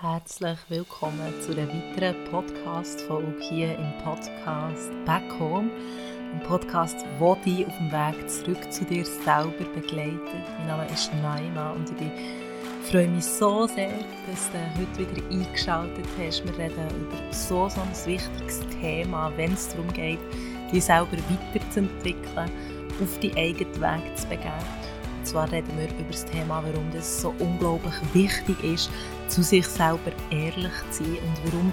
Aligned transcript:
Herzlich 0.00 0.58
willkommen 0.68 1.34
zu 1.40 1.50
einer 1.50 1.66
weiteren 1.66 2.24
Podcast-Folge 2.30 3.34
hier 3.40 3.76
im 3.76 3.92
Podcast 4.04 4.92
Back 5.04 5.24
Home. 5.40 5.72
Ein 6.32 6.40
Podcast, 6.46 7.04
der 7.20 7.36
dich 7.44 7.66
auf 7.66 7.76
dem 7.78 7.90
Weg 7.90 8.30
zurück 8.30 8.72
zu 8.72 8.84
dir 8.84 9.04
selber 9.04 9.64
begleitet. 9.74 10.44
Mein 10.58 10.68
Name 10.68 10.86
ist 10.92 11.10
Naima 11.20 11.72
und 11.72 11.90
ich 11.90 12.88
freue 12.88 13.08
mich 13.08 13.24
so 13.24 13.66
sehr, 13.66 13.90
dass 14.30 14.48
du 14.52 14.80
heute 14.80 15.10
wieder 15.10 15.30
eingeschaltet 15.32 16.06
hast. 16.16 16.44
Wir 16.44 16.56
reden 16.56 16.88
über 17.00 17.32
so, 17.32 17.68
so 17.68 17.80
ein 17.80 18.06
wichtiges 18.06 18.60
Thema, 18.80 19.32
wenn 19.34 19.52
es 19.52 19.68
darum 19.70 19.92
geht, 19.92 20.20
dich 20.72 20.84
selber 20.84 21.16
weiterzuentwickeln, 21.28 22.52
auf 23.02 23.18
die 23.18 23.36
eigenen 23.36 23.80
Weg 23.80 24.16
zu 24.16 24.28
begeben 24.28 24.87
zwar 25.28 25.50
reden 25.52 25.76
wir 25.76 25.88
über 25.88 26.10
das 26.10 26.24
Thema, 26.24 26.62
warum 26.64 26.90
das 26.92 27.20
so 27.20 27.34
unglaublich 27.38 27.94
wichtig 28.14 28.62
ist, 28.64 28.90
zu 29.28 29.42
sich 29.42 29.66
selber 29.66 30.12
ehrlich 30.30 30.72
zu 30.90 31.04
sein 31.04 31.18
und 31.22 31.52
warum 31.52 31.72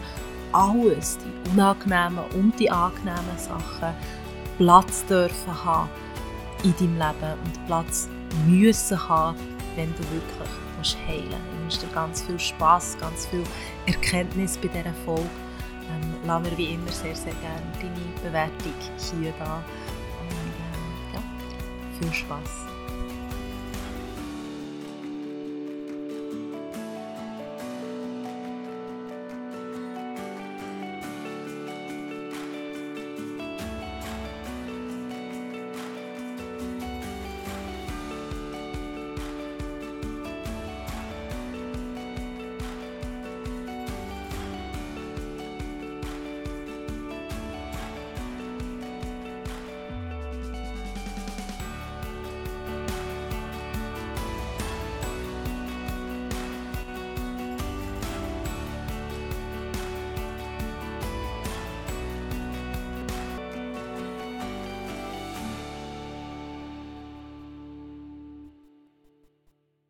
alles, 0.52 1.18
die 1.18 1.52
unangenehmen 1.52 2.23
und 2.34 2.60
die 2.60 2.70
angenehmen 2.70 3.38
Sachen, 3.38 3.94
Platz 4.58 5.05
dürfen 5.05 5.66
haben 5.66 5.90
in 6.63 6.73
deinem 6.77 6.94
Leben 6.98 7.40
und 7.44 7.66
Platz 7.68 8.08
müssen 8.48 9.10
haben, 9.10 9.38
wenn 9.76 9.91
du 9.94 9.99
wirklich 9.99 10.49
willst 10.77 10.98
heilen 11.08 11.30
willst. 11.30 11.44
Ich 11.54 11.62
wünsche 11.62 11.88
dir 11.88 11.94
ganz 11.94 12.22
viel 12.24 12.40
Spass, 12.40 12.98
ganz 12.99 13.26
viel 13.27 13.44
Erkenntnis 13.85 14.58
bei 14.58 14.68
dieser 14.68 14.94
Folge. 15.05 15.30
Ähm, 15.90 16.16
lass 16.26 16.41
mir 16.41 16.58
wie 16.58 16.74
immer 16.74 16.91
sehr, 16.91 17.16
sehr 17.16 17.34
gerne 17.34 17.62
deine 17.80 18.22
Bewertung 18.24 18.74
hier 19.20 19.34
da. 19.40 19.63
Und 20.20 20.32
ähm, 20.32 21.13
ja, 21.13 21.99
viel 21.99 22.13
Spass. 22.13 22.75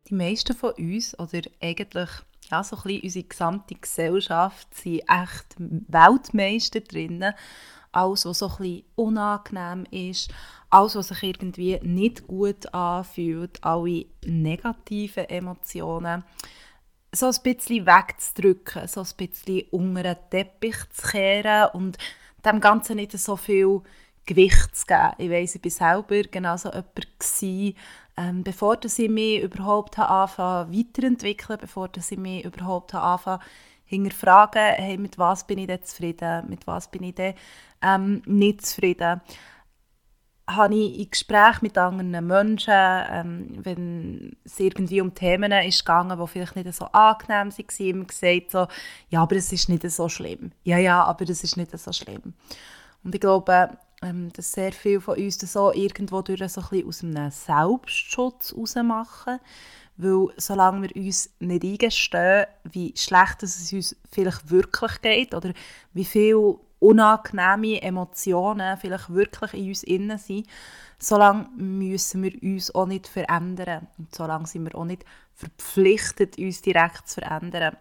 Die 0.08 0.14
meisten 0.14 0.54
von 0.54 0.72
uns, 0.72 1.18
oder 1.18 1.40
eigentlich 1.60 2.10
ja, 2.50 2.62
so 2.62 2.76
ein 2.76 2.82
bisschen 2.82 3.02
unsere 3.02 3.24
gesamte 3.24 3.74
Gesellschaft, 3.74 4.72
sind 4.74 5.02
echt 5.08 5.46
Weltmeister 5.58 6.80
drinnen. 6.80 7.34
Alles, 7.90 8.24
was 8.24 8.38
so 8.38 8.48
ein 8.48 8.56
bisschen 8.58 8.84
unangenehm 8.94 9.86
ist, 9.90 10.30
alles, 10.70 10.94
was 10.96 11.08
sich 11.08 11.22
irgendwie 11.22 11.80
nicht 11.82 12.26
gut 12.26 12.72
anfühlt, 12.74 13.62
alle 13.64 14.06
negativen 14.24 15.24
Emotionen, 15.24 16.22
so 17.12 17.26
ein 17.26 17.42
bisschen 17.42 17.86
wegzudrücken, 17.86 18.86
so 18.86 19.00
ein 19.00 19.08
bisschen 19.16 19.62
unter 19.70 20.14
den 20.14 20.30
Teppich 20.30 20.76
zu 20.90 21.08
kehren 21.08 21.70
und 21.72 21.96
dem 22.44 22.60
Ganzen 22.60 22.96
nicht 22.96 23.12
so 23.12 23.36
viel 23.36 23.80
Gewicht 24.26 24.76
zu 24.76 24.86
geben. 24.86 25.12
Ich 25.18 25.30
weiss, 25.30 25.54
ich 25.54 25.64
war 25.64 25.70
selber 25.70 26.28
genau 26.28 26.56
so 26.56 26.68
jemand, 26.68 27.76
ähm, 28.16 28.42
bevor 28.42 28.76
dass 28.76 28.98
ich 28.98 29.10
mich 29.10 29.42
überhaupt 29.42 29.98
anfangen 29.98 30.72
weiterentwickeln, 30.72 31.58
bevor 31.60 31.88
dass 31.88 32.10
ich 32.10 32.18
mich 32.18 32.44
überhaupt 32.44 32.94
anfangen 32.94 33.40
hinterfragen, 33.84 34.74
hey, 34.74 34.98
mit 34.98 35.18
was 35.18 35.46
bin 35.46 35.58
ich 35.58 35.66
denn 35.68 35.82
zufrieden, 35.82 36.48
mit 36.48 36.66
was 36.66 36.90
bin 36.90 37.04
ich 37.04 37.14
denn 37.14 37.34
ähm, 37.82 38.22
nicht 38.26 38.66
zufrieden, 38.66 39.20
habe 40.48 40.74
ich 40.74 41.00
in 41.00 41.10
Gesprächen 41.10 41.58
mit 41.62 41.76
anderen 41.76 42.26
Menschen, 42.26 42.72
ähm, 42.74 43.48
wenn 43.62 44.36
es 44.44 44.60
irgendwie 44.60 45.00
um 45.00 45.14
Themen 45.14 45.52
ist 45.52 45.84
gegangen, 45.84 46.18
die 46.18 46.26
vielleicht 46.26 46.56
nicht 46.56 46.72
so 46.72 46.84
angenehm 46.86 47.50
waren, 47.50 47.78
immer 47.78 48.04
gesagt 48.04 48.50
so, 48.50 48.66
ja, 49.08 49.22
aber 49.22 49.36
es 49.36 49.52
ist 49.52 49.68
nicht 49.68 49.88
so 49.90 50.08
schlimm. 50.08 50.52
Ja, 50.62 50.78
ja, 50.78 51.02
aber 51.04 51.28
es 51.28 51.42
ist 51.42 51.56
nicht 51.56 51.76
so 51.76 51.92
schlimm. 51.92 52.34
Und 53.02 53.14
ich 53.14 53.20
glaube, 53.20 53.70
ähm, 54.06 54.32
dass 54.32 54.52
sehr 54.52 54.72
viele 54.72 55.00
von 55.00 55.18
uns 55.18 55.38
das 55.38 55.52
so 55.52 55.72
irgendwo 55.72 56.22
durch 56.22 56.40
so 56.48 56.60
ein 56.60 56.68
bisschen 56.68 56.88
aus 56.88 57.02
einem 57.02 57.30
Selbstschutz 57.30 58.54
machen. 58.76 59.40
Weil 59.98 60.28
solange 60.36 60.82
wir 60.82 60.96
uns 60.96 61.30
nicht 61.40 61.64
eingestehen, 61.64 62.46
wie 62.64 62.92
schlecht 62.96 63.42
es 63.42 63.72
uns 63.72 63.96
vielleicht 64.10 64.50
wirklich 64.50 65.00
geht 65.00 65.34
oder 65.34 65.52
wie 65.94 66.04
viele 66.04 66.58
unangenehme 66.78 67.80
Emotionen 67.80 68.76
vielleicht 68.76 69.12
wirklich 69.12 69.54
in 69.54 69.68
uns 69.68 69.82
innen 69.82 70.18
sind, 70.18 70.46
solange 70.98 71.48
müssen 71.56 72.22
wir 72.22 72.42
uns 72.42 72.74
auch 72.74 72.86
nicht 72.86 73.06
verändern. 73.06 73.86
Und 73.96 74.14
solange 74.14 74.46
sind 74.46 74.64
wir 74.64 74.74
auch 74.74 74.84
nicht 74.84 75.04
verpflichtet, 75.34 76.38
uns 76.38 76.60
direkt 76.60 77.08
zu 77.08 77.20
verändern. 77.20 77.76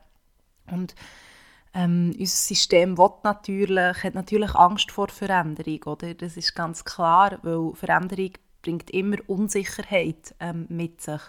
Und 0.71 0.95
ähm, 1.75 2.15
unser 2.17 2.37
System 2.37 2.97
will 2.97 3.11
natürlich, 3.23 4.03
hat 4.03 4.15
natürlich 4.15 4.55
Angst 4.55 4.91
vor 4.91 5.09
Veränderung, 5.09 5.83
oder? 5.83 6.13
Das 6.13 6.37
ist 6.37 6.55
ganz 6.55 6.85
klar, 6.85 7.37
weil 7.43 7.73
Veränderung 7.75 8.31
bringt 8.61 8.89
immer 8.91 9.17
Unsicherheit 9.27 10.33
ähm, 10.39 10.65
mit 10.69 11.01
sich. 11.01 11.21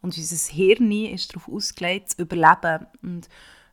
Und 0.00 0.16
unser 0.16 0.52
Hirn 0.54 0.92
ist 0.92 1.34
darauf 1.34 1.48
ausgelegt, 1.48 2.10
zu 2.10 2.22
überleben. 2.22 2.86
Und 3.02 3.28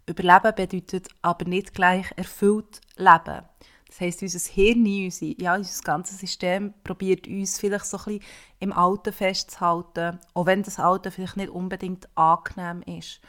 Überleben 0.08 0.56
bedeutet 0.56 1.08
aber 1.22 1.46
nicht 1.46 1.76
gleich 1.76 2.08
erfüllt 2.16 2.82
Leben. 2.98 3.44
Das 3.88 4.02
heisst, 4.02 4.22
unser 4.24 4.52
Hirn, 4.52 4.86
unser, 4.86 5.26
ja, 5.40 5.56
unser 5.56 5.84
ganzes 5.84 6.18
System 6.18 6.74
probiert 6.84 7.28
uns 7.28 7.60
vielleicht 7.60 7.86
so 7.86 7.98
ein 7.98 8.04
bisschen 8.06 8.22
im 8.60 8.74
Alten 8.74 9.14
festzuhalten, 9.14 10.20
auch 10.34 10.46
wenn 10.48 10.64
das 10.64 10.80
Alte 10.80 11.12
vielleicht 11.12 11.38
nicht 11.38 11.50
unbedingt 11.50 12.10
angenehm 12.16 12.82
ist. 12.82 13.22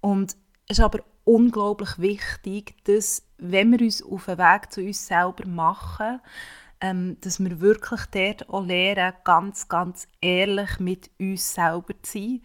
Und 0.00 0.36
es 0.68 0.78
ist 0.78 0.84
aber 0.84 1.00
unglaublich 1.24 1.98
wichtig, 1.98 2.74
dass, 2.84 3.22
wenn 3.38 3.72
wir 3.72 3.80
uns 3.80 4.02
auf 4.02 4.26
den 4.26 4.38
Weg 4.38 4.72
zu 4.72 4.80
uns 4.80 5.06
selber 5.06 5.46
machen, 5.46 6.20
ähm, 6.80 7.16
dass 7.20 7.40
wir 7.40 7.60
wirklich 7.60 8.06
dort 8.06 8.48
auch 8.48 8.64
lernen, 8.64 9.14
ganz, 9.24 9.68
ganz 9.68 10.08
ehrlich 10.20 10.78
mit 10.78 11.10
uns 11.18 11.54
selber 11.54 11.94
zu 12.02 12.18
sein 12.18 12.42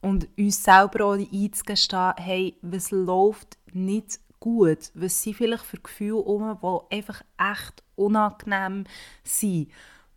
und 0.00 0.28
uns 0.38 0.64
selber 0.64 1.04
auch 1.04 1.12
einzugestehen, 1.14 2.14
hey, 2.16 2.56
was 2.62 2.90
läuft 2.90 3.58
nicht 3.72 4.20
gut, 4.40 4.90
was 4.94 5.22
sind 5.22 5.36
vielleicht 5.36 5.64
für 5.64 5.78
Gefühle 5.78 6.16
um, 6.16 6.58
die 6.62 6.96
einfach 6.96 7.22
echt 7.38 7.82
unangenehm 7.96 8.84
sind. 9.22 9.70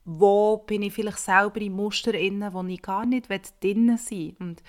Wo 0.04 0.58
bin 0.58 0.84
ich 0.84 0.94
vielleicht 0.94 1.20
selber 1.20 1.60
in 1.62 1.74
Muster 1.74 2.14
inne, 2.14 2.54
wo 2.54 2.64
ich 2.64 2.82
gar 2.82 3.06
nicht 3.06 3.30
drin 3.62 3.98
sein 3.98 4.18
will. 4.18 4.36
Und 4.40 4.64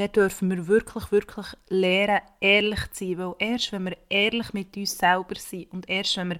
dort 0.00 0.16
dürfen 0.16 0.50
wir 0.50 0.66
wirklich, 0.66 1.12
wirklich 1.12 1.46
lernen, 1.68 2.22
ehrlich 2.40 2.90
zu 2.92 3.04
sein. 3.04 3.18
Weil 3.18 3.34
erst, 3.38 3.72
wenn 3.72 3.84
wir 3.84 3.96
ehrlich 4.08 4.52
mit 4.52 4.76
uns 4.76 4.96
selber 4.96 5.34
sind 5.36 5.70
und 5.72 5.88
erst, 5.88 6.16
wenn 6.16 6.30
wir 6.30 6.38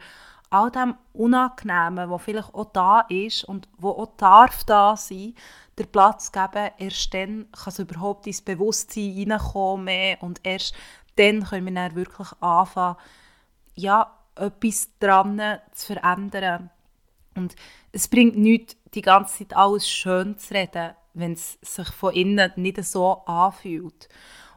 all 0.51 0.71
dem 0.71 0.95
Unangenehmen, 1.13 2.11
was 2.11 2.23
vielleicht 2.23 2.55
auch 2.55 2.73
da 2.73 3.01
ist 3.09 3.45
und 3.45 3.69
wo 3.79 3.91
auch 3.91 4.17
darf 4.17 4.65
da 4.65 4.97
sein, 4.97 5.35
der 5.79 5.85
Platz 5.85 6.33
geben, 6.33 6.71
erst 6.79 7.15
dann 7.15 7.47
kann 7.53 7.73
es 7.73 7.79
überhaupt 7.79 8.27
ins 8.27 8.43
Bewusstsein 8.43 9.13
hineinkommen 9.13 10.17
und 10.21 10.41
erst 10.43 10.75
dann 11.17 11.45
können 11.45 11.67
wir 11.67 11.75
dann 11.75 11.95
wirklich 11.95 12.29
anfangen, 12.41 12.97
ja, 13.75 14.17
etwas 14.35 14.89
dran 14.99 15.41
zu 15.73 15.95
verändern. 15.95 16.71
Und 17.37 17.55
es 17.93 18.09
bringt 18.09 18.37
nichts, 18.37 18.77
die 18.95 19.03
ganze 19.03 19.39
Zeit 19.39 19.57
alles 19.57 19.89
schön 19.89 20.37
zu 20.39 20.55
reden 20.55 20.95
wenn 21.15 21.33
es 21.33 21.59
sich 21.63 21.89
von 21.89 22.15
innen 22.15 22.53
nicht 22.57 22.83
so 22.85 23.25
anfühlt. 23.27 24.09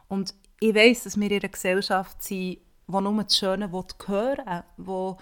Und 0.08 0.34
ich 0.60 0.74
weiß, 0.74 1.04
dass 1.04 1.18
wir 1.18 1.30
in 1.30 1.40
einer 1.40 1.48
Gesellschaft 1.48 2.22
sind, 2.22 2.60
die 2.88 3.00
nur 3.00 3.22
das 3.22 3.36
Schöne 3.36 3.70
hören 3.72 4.46
will, 4.46 4.62
wo 4.76 5.18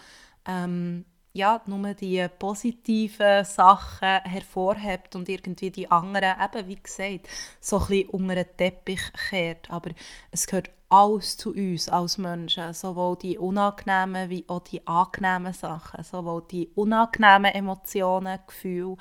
ähm, 0.46 1.04
ja, 1.34 1.62
nur 1.66 1.94
die 1.94 2.26
positiven 2.38 3.44
Sachen 3.44 4.20
hervorhebt 4.24 5.16
und 5.16 5.28
irgendwie 5.28 5.70
die 5.70 5.90
anderen, 5.90 6.34
eben 6.40 6.68
wie 6.68 6.76
gesagt, 6.76 7.28
so 7.60 7.78
ein 7.78 7.86
bisschen 7.86 8.08
unter 8.10 8.34
den 8.34 8.56
Teppich 8.56 9.00
kehrt. 9.30 9.70
Aber 9.70 9.90
es 10.30 10.46
gehört 10.46 10.70
alles 10.90 11.38
zu 11.38 11.54
uns 11.54 11.88
als 11.88 12.18
Menschen, 12.18 12.74
sowohl 12.74 13.16
die 13.16 13.38
unangenehmen 13.38 14.28
wie 14.28 14.44
auch 14.46 14.60
die 14.60 14.86
angenehmen 14.86 15.54
Sachen, 15.54 16.04
sowohl 16.04 16.44
die 16.50 16.68
unangenehmen 16.74 17.54
Emotionen, 17.54 18.38
Gefühle, 18.46 18.98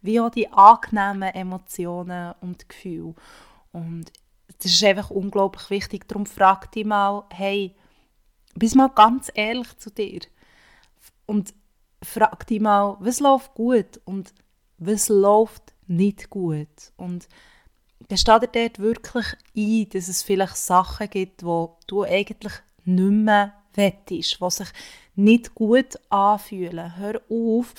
wie 0.00 0.20
auch 0.20 0.30
die 0.30 0.50
angenehmen 0.50 1.34
Emotionen 1.34 2.34
und 2.40 2.66
Gefühle. 2.66 3.14
Und 3.72 4.10
das 4.56 4.72
ist 4.72 4.84
einfach 4.84 5.10
unglaublich 5.10 5.68
wichtig. 5.68 6.08
Darum 6.08 6.24
frag 6.24 6.72
dich 6.72 6.86
mal, 6.86 7.24
hey, 7.30 7.76
bist 8.54 8.74
mal 8.74 8.88
ganz 8.88 9.30
ehrlich 9.34 9.76
zu 9.76 9.90
dir 9.90 10.20
und 11.26 11.52
frag 12.04 12.46
dich 12.46 12.60
mal, 12.60 12.96
was 13.00 13.20
läuft 13.20 13.54
gut 13.54 14.00
und 14.04 14.32
was 14.78 15.08
läuft 15.08 15.74
nicht 15.86 16.30
gut. 16.30 16.92
Und 16.96 17.28
gesteh 18.08 18.38
dir 18.40 18.48
dort 18.48 18.78
wirklich 18.78 19.26
ein, 19.56 19.88
dass 19.90 20.08
es 20.08 20.22
vielleicht 20.22 20.56
Sachen 20.56 21.10
gibt, 21.10 21.44
wo 21.44 21.76
du 21.86 22.04
eigentlich 22.04 22.54
nicht 22.84 23.10
mehr 23.10 23.54
wettest, 23.74 24.38
die 24.40 24.50
sich 24.50 24.68
nicht 25.16 25.54
gut 25.54 25.98
anfühlen. 26.10 26.96
Hör 26.96 27.20
auf, 27.28 27.74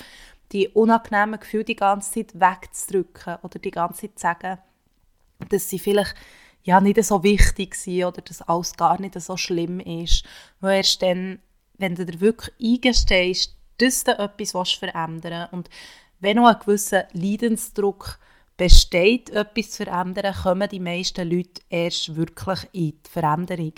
die 0.52 0.70
unangenehmen 0.70 1.40
Gefühle 1.40 1.64
die 1.64 1.76
ganze 1.76 2.12
Zeit 2.12 2.40
wegzudrücken 2.40 3.38
oder 3.42 3.60
die 3.60 3.72
ganze 3.72 4.02
Zeit 4.02 4.20
zu 4.20 4.22
sagen, 4.22 4.58
dass 5.50 5.70
sie 5.70 5.80
vielleicht 5.80 6.16
ja 6.64 6.82
nicht 6.82 7.04
so 7.04 7.24
wichtig 7.24 7.76
sind 7.76 8.06
oder 8.06 8.22
dass 8.22 8.42
alles 8.42 8.76
gar 8.76 9.00
nicht 9.00 9.20
so 9.20 9.38
schlimm 9.38 9.80
ist. 9.80 10.24
Weil 10.60 10.78
erst 10.78 11.02
dann, 11.02 11.40
wenn 11.78 11.96
du 11.96 12.06
dir 12.06 12.20
wirklich 12.22 12.56
eingestehst, 12.62 13.55
dass 13.78 14.04
du 14.04 14.18
etwas 14.18 14.72
verändern 14.72 15.50
und 15.52 15.70
wenn 16.20 16.38
noch 16.38 16.48
ein 16.48 16.60
gewisser 16.60 17.08
Leidensdruck 17.14 18.20
besteht, 18.58 19.30
etwas 19.30 19.72
zu 19.72 19.84
verändern, 19.84 20.34
kommen 20.34 20.70
die 20.70 20.80
meisten 20.80 21.30
Leute 21.30 21.62
erst 21.70 22.16
wirklich 22.16 22.60
in 22.72 22.92
die 22.92 23.10
Veränderung. 23.10 23.74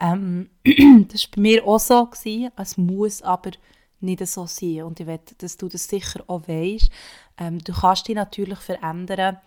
Ähm, 0.00 0.50
das 1.08 1.24
war 1.24 1.30
bei 1.36 1.40
mir 1.42 1.66
auch 1.66 1.78
so, 1.78 2.06
gewesen. 2.06 2.50
es 2.56 2.76
muss 2.76 3.22
aber 3.22 3.50
nicht 4.00 4.26
so 4.26 4.46
sein. 4.46 4.84
Und 4.84 5.00
ich 5.00 5.06
will, 5.06 5.20
dass 5.38 5.56
du 5.56 5.68
das 5.68 5.88
sicher 5.88 6.22
auch 6.26 6.46
weißt. 6.48 6.90
Ähm, 7.38 7.58
du 7.58 7.72
kannst 7.72 8.08
dich 8.08 8.14
natürlich 8.14 8.58
verändern, 8.58 9.38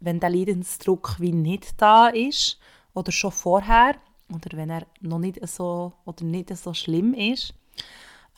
wenn 0.00 0.20
der 0.20 0.30
Leidensdruck 0.30 1.16
wie 1.18 1.32
nicht 1.32 1.80
da 1.80 2.08
ist 2.08 2.58
oder 2.94 3.12
schon 3.12 3.32
vorher 3.32 3.96
oder 4.32 4.56
wenn 4.56 4.70
er 4.70 4.86
noch 5.00 5.18
nicht 5.18 5.46
so 5.48 5.92
oder 6.04 6.24
nicht 6.24 6.56
so 6.56 6.74
schlimm 6.74 7.14
ist. 7.14 7.54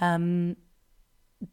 Ähm, 0.00 0.56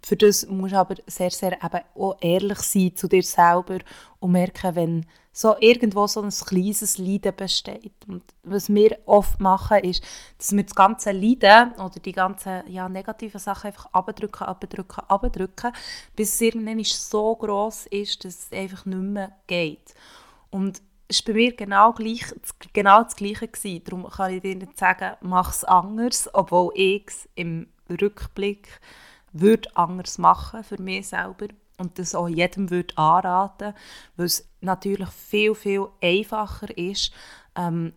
für 0.04 0.18
das 0.18 0.46
musst 0.48 0.74
du 0.74 0.78
aber 0.78 0.96
sehr, 1.08 1.32
sehr 1.32 1.54
eben 1.54 1.82
auch 1.96 2.18
ehrlich 2.22 2.60
sein 2.60 2.96
zu 2.96 3.08
dir 3.08 3.24
selber 3.24 3.80
und 4.20 4.32
merken, 4.32 4.76
wenn 4.76 5.06
so 5.32 5.56
irgendwo 5.60 6.08
so 6.08 6.22
ein 6.22 6.32
kleines 6.32 6.98
Leiden 6.98 7.36
besteht. 7.36 7.94
Und 8.08 8.24
was 8.44 8.74
wir 8.74 8.98
oft 9.06 9.40
machen, 9.40 9.78
ist, 9.84 10.04
dass 10.40 10.52
wir 10.52 10.64
das 10.64 10.74
ganze 10.74 11.12
Leiden 11.12 11.74
oder 11.74 12.00
die 12.04 12.12
ganzen 12.12 12.64
ja, 12.68 12.90
negativen 12.90 13.40
Sachen 13.40 13.68
einfach 13.68 13.86
abdrücken, 13.94 14.46
abdrücken, 14.46 15.04
abdrücken, 15.08 15.72
bis 16.16 16.34
es 16.34 16.42
irgendwann 16.42 16.84
so 16.84 17.36
groß 17.36 17.86
ist, 17.88 18.26
dass 18.26 18.48
es 18.48 18.52
einfach 18.52 18.86
nicht 18.86 18.98
mehr 18.98 19.32
geht. 19.46 19.94
Und 20.50 20.82
es 21.08 21.26
war 21.26 21.34
bei 21.34 21.40
mir 21.40 21.56
genau, 21.56 21.94
gleich, 21.94 22.26
genau 22.74 23.04
das 23.04 23.16
Gleiche. 23.16 23.48
Gewesen. 23.48 23.84
Darum 23.86 24.10
kann 24.10 24.34
ich 24.34 24.42
dir 24.42 24.56
nicht 24.56 24.78
sagen, 24.78 25.16
mach 25.22 25.52
es 25.52 25.64
anders, 25.64 26.30
obwohl 26.34 26.72
ich 26.76 27.06
es 27.08 27.30
im 27.36 27.68
Rückblick 27.90 28.68
würde 29.34 29.70
anders 29.76 30.18
machen 30.18 30.64
für 30.64 30.82
mich 30.82 31.10
selber 31.10 31.48
und 31.78 32.00
das 32.00 32.16
auch 32.16 32.28
jedem 32.28 32.70
würde 32.70 32.98
anraten, 32.98 33.74
weil 34.16 34.26
es 34.26 34.48
natürlich 34.62 35.10
viel, 35.10 35.54
viel 35.56 35.88
einfacher 36.02 36.76
ist, 36.78 37.12
ähm, 37.56 37.94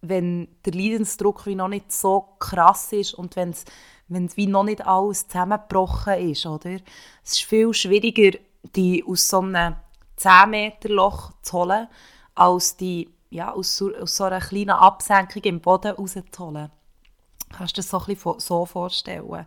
wenn 0.00 0.48
der 0.64 0.74
Leidensdruck 0.74 1.46
wie 1.46 1.54
noch 1.54 1.68
nicht 1.68 1.90
so 1.92 2.34
krass 2.38 2.92
ist 2.92 3.14
und 3.14 3.36
wenn 3.36 3.50
es 3.50 4.36
wie 4.36 4.46
noch 4.46 4.64
nicht 4.64 4.86
alles 4.86 5.28
zusammengebrochen 5.28 6.30
ist, 6.30 6.44
oder? 6.44 6.78
Es 7.24 7.32
ist 7.32 7.44
viel 7.44 7.72
schwieriger, 7.72 8.38
die 8.76 9.04
aus 9.06 9.28
so 9.28 9.40
einem 9.40 9.76
10 10.16 10.50
Meter 10.50 10.88
Loch 10.88 11.32
zu 11.42 11.58
holen, 11.58 11.88
als 12.34 12.76
die 12.76 13.08
ja, 13.30 13.52
aus, 13.52 13.76
so, 13.76 13.94
aus 13.94 14.16
so 14.16 14.24
einer 14.24 14.40
kleinen 14.40 14.70
Absenkung 14.70 15.42
im 15.42 15.60
Boden 15.60 15.92
rauszuholen. 15.92 16.70
Kannst 17.50 17.76
du 17.76 17.80
dir 17.80 17.82
das 17.82 17.90
so 17.90 17.98
ein 17.98 18.06
bisschen 18.06 18.40
so 18.40 18.66
vorstellen? 18.66 19.46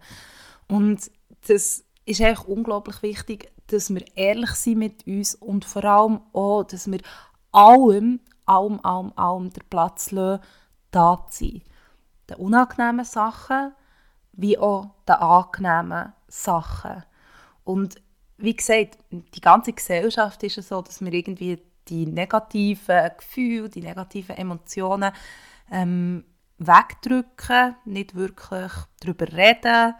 Und 0.67 1.11
das 1.47 1.83
ist 2.05 2.21
eigentlich 2.21 2.47
unglaublich 2.47 3.01
wichtig, 3.01 3.51
dass 3.67 3.93
wir 3.93 4.03
ehrlich 4.15 4.51
sind 4.51 4.79
mit 4.79 5.07
uns 5.07 5.35
und 5.35 5.65
vor 5.65 5.83
allem 5.83 6.21
auch, 6.33 6.63
dass 6.63 6.89
wir 6.89 6.99
allem, 7.51 8.19
allem, 8.45 8.79
allem, 8.83 9.11
allem 9.15 9.49
den 9.49 9.63
Platz 9.69 10.11
lassen, 10.11 10.43
da 10.91 11.25
zu 11.29 11.45
sein. 11.45 11.61
Den 12.29 12.37
unangenehmen 12.37 13.05
Sachen 13.05 13.73
wie 14.33 14.57
auch 14.57 14.91
den 15.07 15.15
angenehmen 15.15 16.13
Sachen. 16.27 17.03
Und 17.63 18.01
wie 18.37 18.55
gesagt, 18.55 18.99
die 19.09 19.41
ganze 19.41 19.73
Gesellschaft 19.73 20.43
ist 20.43 20.61
so, 20.67 20.81
dass 20.81 21.01
wir 21.01 21.11
irgendwie 21.11 21.61
die 21.87 22.05
negativen 22.05 23.09
Gefühle, 23.17 23.69
die 23.69 23.81
negativen 23.81 24.35
Emotionen 24.35 25.11
ähm, 25.71 26.23
wegdrücken, 26.59 27.75
nicht 27.85 28.15
wirklich 28.15 28.71
darüber 28.99 29.27
reden, 29.31 29.95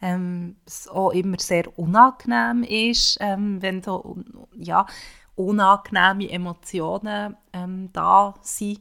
ähm, 0.00 0.56
es 0.66 0.88
auch 0.88 1.10
immer 1.10 1.38
sehr 1.38 1.76
unangenehm 1.78 2.62
ist, 2.62 3.18
ähm, 3.20 3.60
wenn 3.62 3.82
so 3.82 4.18
ja, 4.56 4.86
unangenehme 5.34 6.30
Emotionen 6.30 7.36
ähm, 7.52 7.90
da 7.92 8.34
sind. 8.42 8.80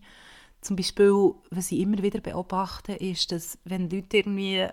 Zum 0.62 0.76
Beispiel, 0.76 1.34
was 1.52 1.72
ich 1.72 1.80
immer 1.80 2.02
wieder 2.02 2.20
beobachte, 2.20 2.94
ist, 2.94 3.32
dass 3.32 3.58
wenn 3.64 3.90
Leute 3.90 4.18
irgendwie 4.18 4.68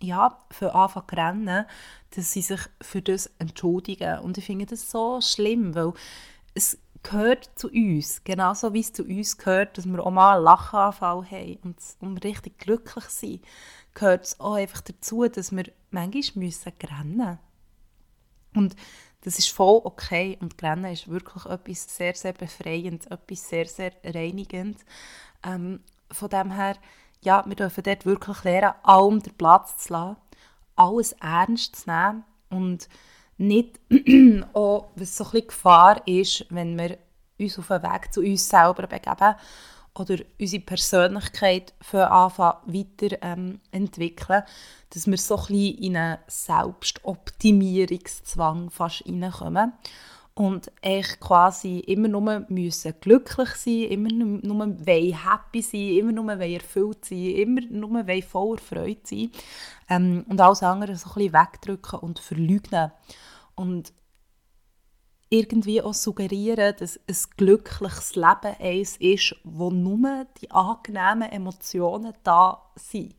ja, 0.00 0.38
für 0.50 0.74
Anfang 0.74 1.04
rennen, 1.10 1.66
dass 2.14 2.32
sie 2.32 2.42
sich 2.42 2.60
für 2.80 3.02
das 3.02 3.26
entschuldigen. 3.38 4.20
Und 4.20 4.38
ich 4.38 4.46
finde 4.46 4.66
das 4.66 4.90
so 4.90 5.20
schlimm, 5.20 5.74
weil 5.74 5.92
es 6.54 6.78
gehört 7.02 7.50
zu 7.56 7.68
uns, 7.68 8.22
genauso 8.24 8.72
wie 8.74 8.80
es 8.80 8.92
zu 8.92 9.04
uns 9.04 9.36
gehört, 9.38 9.76
dass 9.76 9.86
wir 9.86 10.04
auch 10.04 10.10
mal 10.10 10.36
einen 10.36 10.44
Lachanfall 10.44 11.24
haben 11.30 11.58
und, 11.62 11.76
und 12.00 12.24
richtig 12.24 12.58
glücklich 12.58 13.04
sind 13.04 13.40
gehört 13.98 14.24
es 14.26 14.40
auch 14.40 14.54
einfach 14.54 14.80
dazu, 14.80 15.26
dass 15.26 15.50
wir 15.50 15.64
manchmal 15.90 16.44
müssen 16.44 16.72
rennen 16.82 17.38
Und 18.54 18.76
das 19.22 19.38
ist 19.38 19.50
voll 19.50 19.80
okay. 19.84 20.38
Und 20.40 20.62
Rennen 20.62 20.92
ist 20.92 21.08
wirklich 21.08 21.44
etwas 21.46 21.96
sehr, 21.96 22.14
sehr 22.14 22.32
befreiend, 22.32 23.10
etwas 23.10 23.48
sehr, 23.48 23.66
sehr 23.66 23.92
reinigend. 24.04 24.78
Ähm, 25.44 25.80
von 26.10 26.28
dem 26.30 26.52
her, 26.52 26.76
ja, 27.22 27.44
wir 27.46 27.56
dürfen 27.56 27.82
dort 27.82 28.06
wirklich 28.06 28.44
lernen, 28.44 28.74
allem 28.84 29.20
den 29.20 29.34
Platz 29.34 29.78
zu 29.78 29.92
lassen, 29.92 30.16
alles 30.76 31.12
ernst 31.12 31.76
zu 31.76 31.90
nehmen 31.90 32.24
und 32.50 32.88
nicht 33.36 33.80
auch, 34.52 34.90
was 34.94 35.16
so 35.16 35.24
ein 35.24 35.30
bisschen 35.30 35.48
Gefahr 35.48 36.06
ist, 36.06 36.46
wenn 36.50 36.78
wir 36.78 36.98
uns 37.38 37.58
auf 37.58 37.68
den 37.68 37.82
Weg 37.82 38.12
zu 38.12 38.20
uns 38.20 38.48
selber 38.48 38.86
begeben 38.86 39.34
oder 39.98 40.16
unsere 40.40 40.62
Persönlichkeit 40.62 41.74
anfangen 41.92 42.56
weiter 42.66 43.18
ähm, 43.22 43.60
dass 44.90 45.06
wir 45.06 45.18
so 45.18 45.36
ein 45.36 45.46
bisschen 45.46 45.78
in 45.78 45.96
einen 45.96 46.18
Selbstoptimierungszwang 46.26 48.70
fast 48.70 49.04
reinkommen 49.06 49.74
und 50.38 50.70
echt 50.82 51.18
quasi 51.18 51.80
immer 51.80 52.06
nur 52.06 52.44
müssen 52.48 52.94
glücklich 53.00 53.48
sein, 53.56 53.90
immer 53.90 54.12
nur 54.12 54.86
happy 55.12 55.62
sein, 55.62 55.96
immer 55.96 56.12
nur 56.12 56.30
erfüllt 56.30 57.04
sein, 57.04 57.34
immer 57.34 57.62
nur 57.62 58.06
voller 58.22 58.58
Freude 58.58 59.00
sein 59.02 59.32
ähm, 59.88 60.24
und 60.28 60.40
alles 60.40 60.62
andere 60.62 60.94
so 60.94 61.08
ein 61.08 61.14
bisschen 61.14 61.32
wegdrücken 61.32 61.98
und 61.98 62.20
verleugnen. 62.20 62.92
Und 63.56 63.92
irgendwie 65.30 65.82
auch 65.82 65.94
suggerieren, 65.94 66.74
dass 66.78 66.98
ein 67.06 67.16
glückliches 67.36 68.16
Leben 68.16 68.56
eins 68.58 68.96
ist, 68.96 69.36
wo 69.44 69.70
nur 69.70 70.26
die 70.40 70.50
angenehmen 70.50 71.30
Emotionen 71.30 72.14
da 72.22 72.62
sind. 72.76 73.14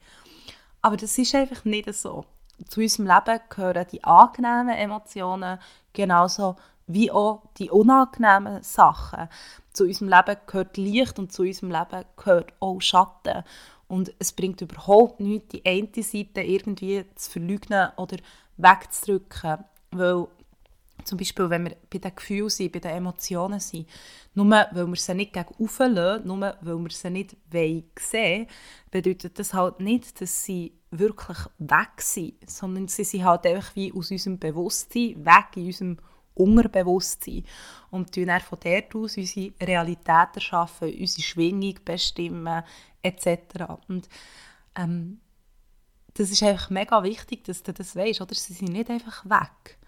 Aber 0.82 0.98
das 0.98 1.18
ist 1.18 1.36
einfach 1.36 1.66
nicht 1.66 1.94
so. 1.94 2.26
Zu 2.68 2.82
unserem 2.82 3.08
Leben 3.08 3.40
gehören 3.50 3.86
die 3.92 4.04
angenehmen 4.04 4.76
Emotionen 4.76 5.60
genauso 5.94 6.56
wie 6.88 7.12
auch 7.12 7.44
die 7.58 7.70
unangenehmen 7.70 8.64
Sachen. 8.64 9.30
Zu 9.74 9.86
unserem 9.86 10.10
Leben 10.10 10.38
gehört 10.48 10.78
Licht 10.78 11.20
und 11.20 11.32
zu 11.32 11.44
unserem 11.44 11.72
Leben 11.72 12.06
gehört 12.18 12.54
auch 12.60 12.82
Schatten. 12.82 13.44
Und 13.88 14.14
es 14.20 14.34
bringt 14.34 14.62
überhaupt 14.62 15.20
nichts, 15.20 15.50
die 15.50 15.66
eine 15.66 16.04
Seite 16.04 16.42
irgendwie 16.42 17.06
zu 17.16 17.32
verleugnen 17.32 17.90
oder 17.98 18.18
wegzudrücken, 18.58 19.64
weil 19.92 20.28
zum 21.10 21.18
Beispiel, 21.18 21.50
wenn 21.50 21.66
wir 21.66 21.76
bei 21.90 21.98
den 21.98 22.16
Gefühlen 22.16 22.50
sind, 22.50 22.72
bei 22.72 22.80
den 22.80 22.92
Emotionen 22.92 23.60
sind, 23.60 23.90
nur 24.36 24.50
weil 24.50 24.88
wir 24.88 24.96
sie 24.96 25.16
nicht 25.16 25.34
gegen 25.34 25.56
lassen, 25.60 26.28
nur 26.28 26.40
weil 26.62 26.78
wir 26.78 26.92
sie 26.92 27.10
nicht 27.10 27.36
sehen 27.50 27.86
wollen, 28.12 28.48
bedeutet 28.92 29.40
das 29.40 29.54
halt 29.54 29.80
nicht, 29.80 30.22
dass 30.22 30.46
sie 30.46 30.74
wirklich 30.92 31.38
weg 31.58 32.00
sind, 32.00 32.50
sondern 32.50 32.88
sie 32.88 33.04
sind 33.04 33.26
halt 33.26 33.46
einfach 33.48 33.76
wie 33.76 33.92
aus 33.92 34.12
unserem 34.12 34.38
Bewusstsein, 34.38 35.26
weg 35.26 35.56
in 35.56 35.66
unserem 35.66 35.98
Unterbewusstsein 36.36 37.44
und 37.90 38.14
tun 38.14 38.28
dann 38.28 38.42
von 38.42 38.60
dort 38.64 38.96
aus 38.96 39.18
unsere 39.18 39.52
Realität 39.62 40.30
erschaffen, 40.36 40.94
unsere 40.94 41.22
Schwingung 41.24 41.76
bestimmen 41.84 42.64
etc. 43.02 43.38
Und 43.88 44.08
ähm, 44.76 45.20
das 46.14 46.32
ist 46.32 46.44
einfach 46.44 46.70
mega 46.70 47.02
wichtig, 47.04 47.44
dass 47.46 47.64
du 47.64 47.74
das 47.74 47.96
weißt, 47.96 48.22
oder? 48.22 48.36
Sie 48.36 48.54
sind 48.54 48.72
nicht 48.72 48.90
einfach 48.90 49.26
weg 49.26 49.79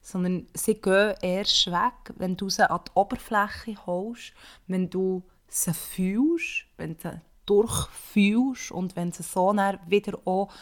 sondern 0.00 0.46
sie 0.54 0.74
gehen 0.74 1.14
erst 1.22 1.66
weg, 1.70 2.14
wenn 2.16 2.36
du 2.36 2.48
sie 2.48 2.68
an 2.68 2.80
die 2.86 2.92
Oberfläche 2.94 3.76
holst, 3.86 4.32
wenn 4.66 4.88
du 4.90 5.22
sie 5.48 5.74
fühlst, 5.74 6.66
wenn 6.76 6.96
du 6.96 7.10
sie 7.10 7.20
durchfühlst 7.46 8.70
und 8.72 8.96
wenn 8.96 9.10
du 9.10 9.16
sie 9.16 9.22
so 9.22 9.52
wieder 9.86 10.18
auch 10.24 10.52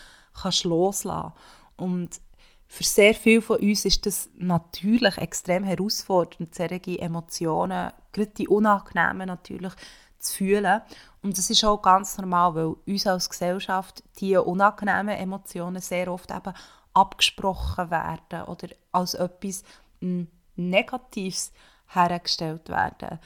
kannst 0.43 0.65
loslassen 0.65 1.33
Und 1.77 2.21
für 2.67 2.85
sehr 2.85 3.15
viele 3.15 3.43
von 3.43 3.59
uns 3.59 3.85
ist 3.85 4.05
das 4.05 4.29
natürlich 4.37 5.17
extrem 5.17 5.65
herausfordernd, 5.65 6.55
solche 6.55 6.99
Emotionen, 6.99 7.93
gerade 8.13 8.31
die 8.31 8.49
unangenehmen 8.49 9.27
natürlich, 9.27 9.73
zu 10.19 10.37
fühlen. 10.37 10.83
Und 11.23 11.39
das 11.39 11.49
ist 11.51 11.65
auch 11.65 11.81
ganz 11.81 12.19
normal, 12.19 12.55
weil 12.55 12.75
uns 12.87 13.07
als 13.07 13.31
Gesellschaft 13.31 14.03
diese 14.19 14.43
unangenehmen 14.43 15.17
Emotionen 15.17 15.81
sehr 15.81 16.13
oft 16.13 16.31
eben 16.31 16.53
abgesprochen 16.99 17.91
werden 17.91 18.47
oder 18.47 18.69
als 18.93 19.15
etwas 19.15 19.63
hm, 20.01 20.29
Negatives 20.57 21.53
hergestellt 21.89 22.69
werden. 22.69 23.19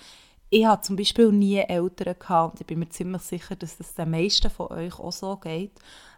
Ich 0.50 0.66
hatte 0.66 0.82
zum 0.82 0.96
Beispiel 0.96 1.32
nie 1.32 1.58
Eltern 1.58 2.14
gehabt, 2.18 2.52
und 2.52 2.60
ich 2.60 2.66
bin 2.66 2.78
mir 2.78 2.88
ziemlich 2.90 3.22
sicher, 3.22 3.56
dass 3.56 3.78
das 3.78 3.94
den 3.94 4.10
meisten 4.10 4.50
von 4.50 4.66
euch 4.68 4.98
auch 4.98 5.12
so 5.12 5.36
geht, 5.36 5.72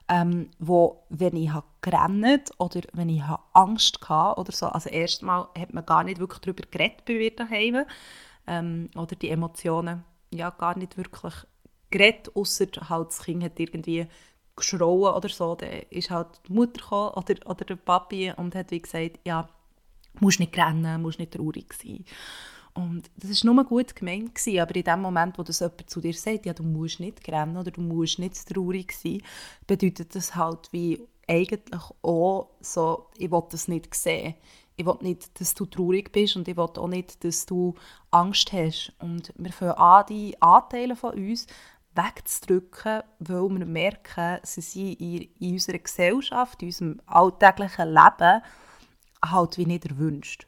ähm, 0.09 0.51
wo, 0.59 1.05
wenn 1.09 1.37
ich 1.37 1.53
gerannt 1.81 2.51
oder 2.59 2.81
wenn 2.93 3.09
ich 3.09 3.23
Angst 3.53 4.01
hatte 4.09 4.41
oder 4.41 4.53
so, 4.53 4.67
also 4.67 4.91
erstmal 4.91 5.47
hat 5.57 5.73
man 5.73 5.87
gar 5.87 6.05
nicht 6.05 6.19
wirklich 6.19 6.41
darüber 6.41 6.65
geredet 6.69 7.05
bei 7.05 7.15
mir 7.15 7.35
daheim 7.35 7.85
ähm, 8.47 8.91
oder 8.97 9.17
die 9.17 9.31
Emotionen 9.31 10.05
ja 10.31 10.51
gar 10.51 10.77
nicht 10.77 10.97
wirklich 10.97 11.35
geredet, 11.91 12.35
außer 12.35 12.67
halt 12.89 13.09
das 13.09 13.23
Kind 13.23 13.45
hat 13.45 13.59
irgendwie 13.59 14.07
geschrauen 14.57 15.15
oder 15.15 15.29
so, 15.29 15.55
dann 15.55 15.83
ist 15.91 16.11
halt 16.11 16.41
die 16.49 16.53
Mutter 16.53 17.17
oder, 17.17 17.35
oder 17.47 17.65
der 17.65 17.77
Papi 17.77 18.33
und 18.37 18.55
hat 18.55 18.71
wie 18.71 18.81
gesagt, 18.81 19.21
ja, 19.25 19.49
musst 20.21 20.41
nicht 20.41 20.57
rennen, 20.57 21.03
musst 21.03 21.19
nicht 21.19 21.33
traurig 21.33 21.73
sein. 21.75 22.05
Und 22.75 23.09
das 23.17 23.45
war 23.45 23.55
nur 23.55 23.65
gut 23.65 23.95
gemeint, 23.95 24.35
gewesen, 24.35 24.59
aber 24.59 24.75
in 24.75 24.83
dem 24.83 25.01
Moment, 25.01 25.39
wo 25.39 25.45
das 25.45 25.61
jemand 25.61 25.89
zu 25.89 26.01
dir 26.01 26.13
sagt, 26.13 26.45
ja, 26.45 26.53
du 26.53 26.65
musst 26.65 26.99
nicht 26.99 27.27
rennen 27.29 27.57
oder 27.57 27.71
du 27.71 27.81
musst 27.81 28.19
nicht 28.19 28.49
traurig 28.49 28.93
sein, 28.93 29.23
bedeutet 29.67 30.15
das 30.15 30.35
halt 30.35 30.73
wie 30.73 31.01
eigentlich 31.29 31.83
auch 32.03 32.51
so, 32.61 33.07
ich 33.17 33.31
will 33.31 33.45
das 33.51 33.69
nicht 33.69 33.95
sehen. 33.95 34.35
Ich 34.77 34.85
will 34.85 34.97
nicht, 35.03 35.41
dass 35.41 35.55
du 35.55 35.67
traurig 35.67 36.11
bist 36.11 36.35
und 36.35 36.49
ich 36.49 36.57
will 36.57 36.65
auch 36.65 36.89
nicht, 36.89 37.23
dass 37.23 37.47
du 37.47 37.75
Angst 38.11 38.53
hast. 38.53 38.93
Und 38.99 39.33
wir 39.37 39.53
fangen 39.53 39.73
an, 39.73 40.07
die 40.09 40.35
Anteile 40.43 40.97
von 40.97 41.15
uns 41.15 41.47
wegzudrücken, 41.95 43.03
weil 43.21 43.49
wir 43.49 43.67
merken, 43.67 44.39
sie 44.43 44.61
sind 44.61 45.01
in, 45.01 45.29
in 45.39 45.53
unserer 45.55 45.79
Gesellschaft, 45.79 46.63
in 46.63 46.69
unserem 46.69 47.01
alltäglichen 47.07 47.89
Leben 47.89 48.43
halt 49.25 49.59
wie 49.59 49.67
nicht 49.67 49.87
erwünscht. 49.87 50.47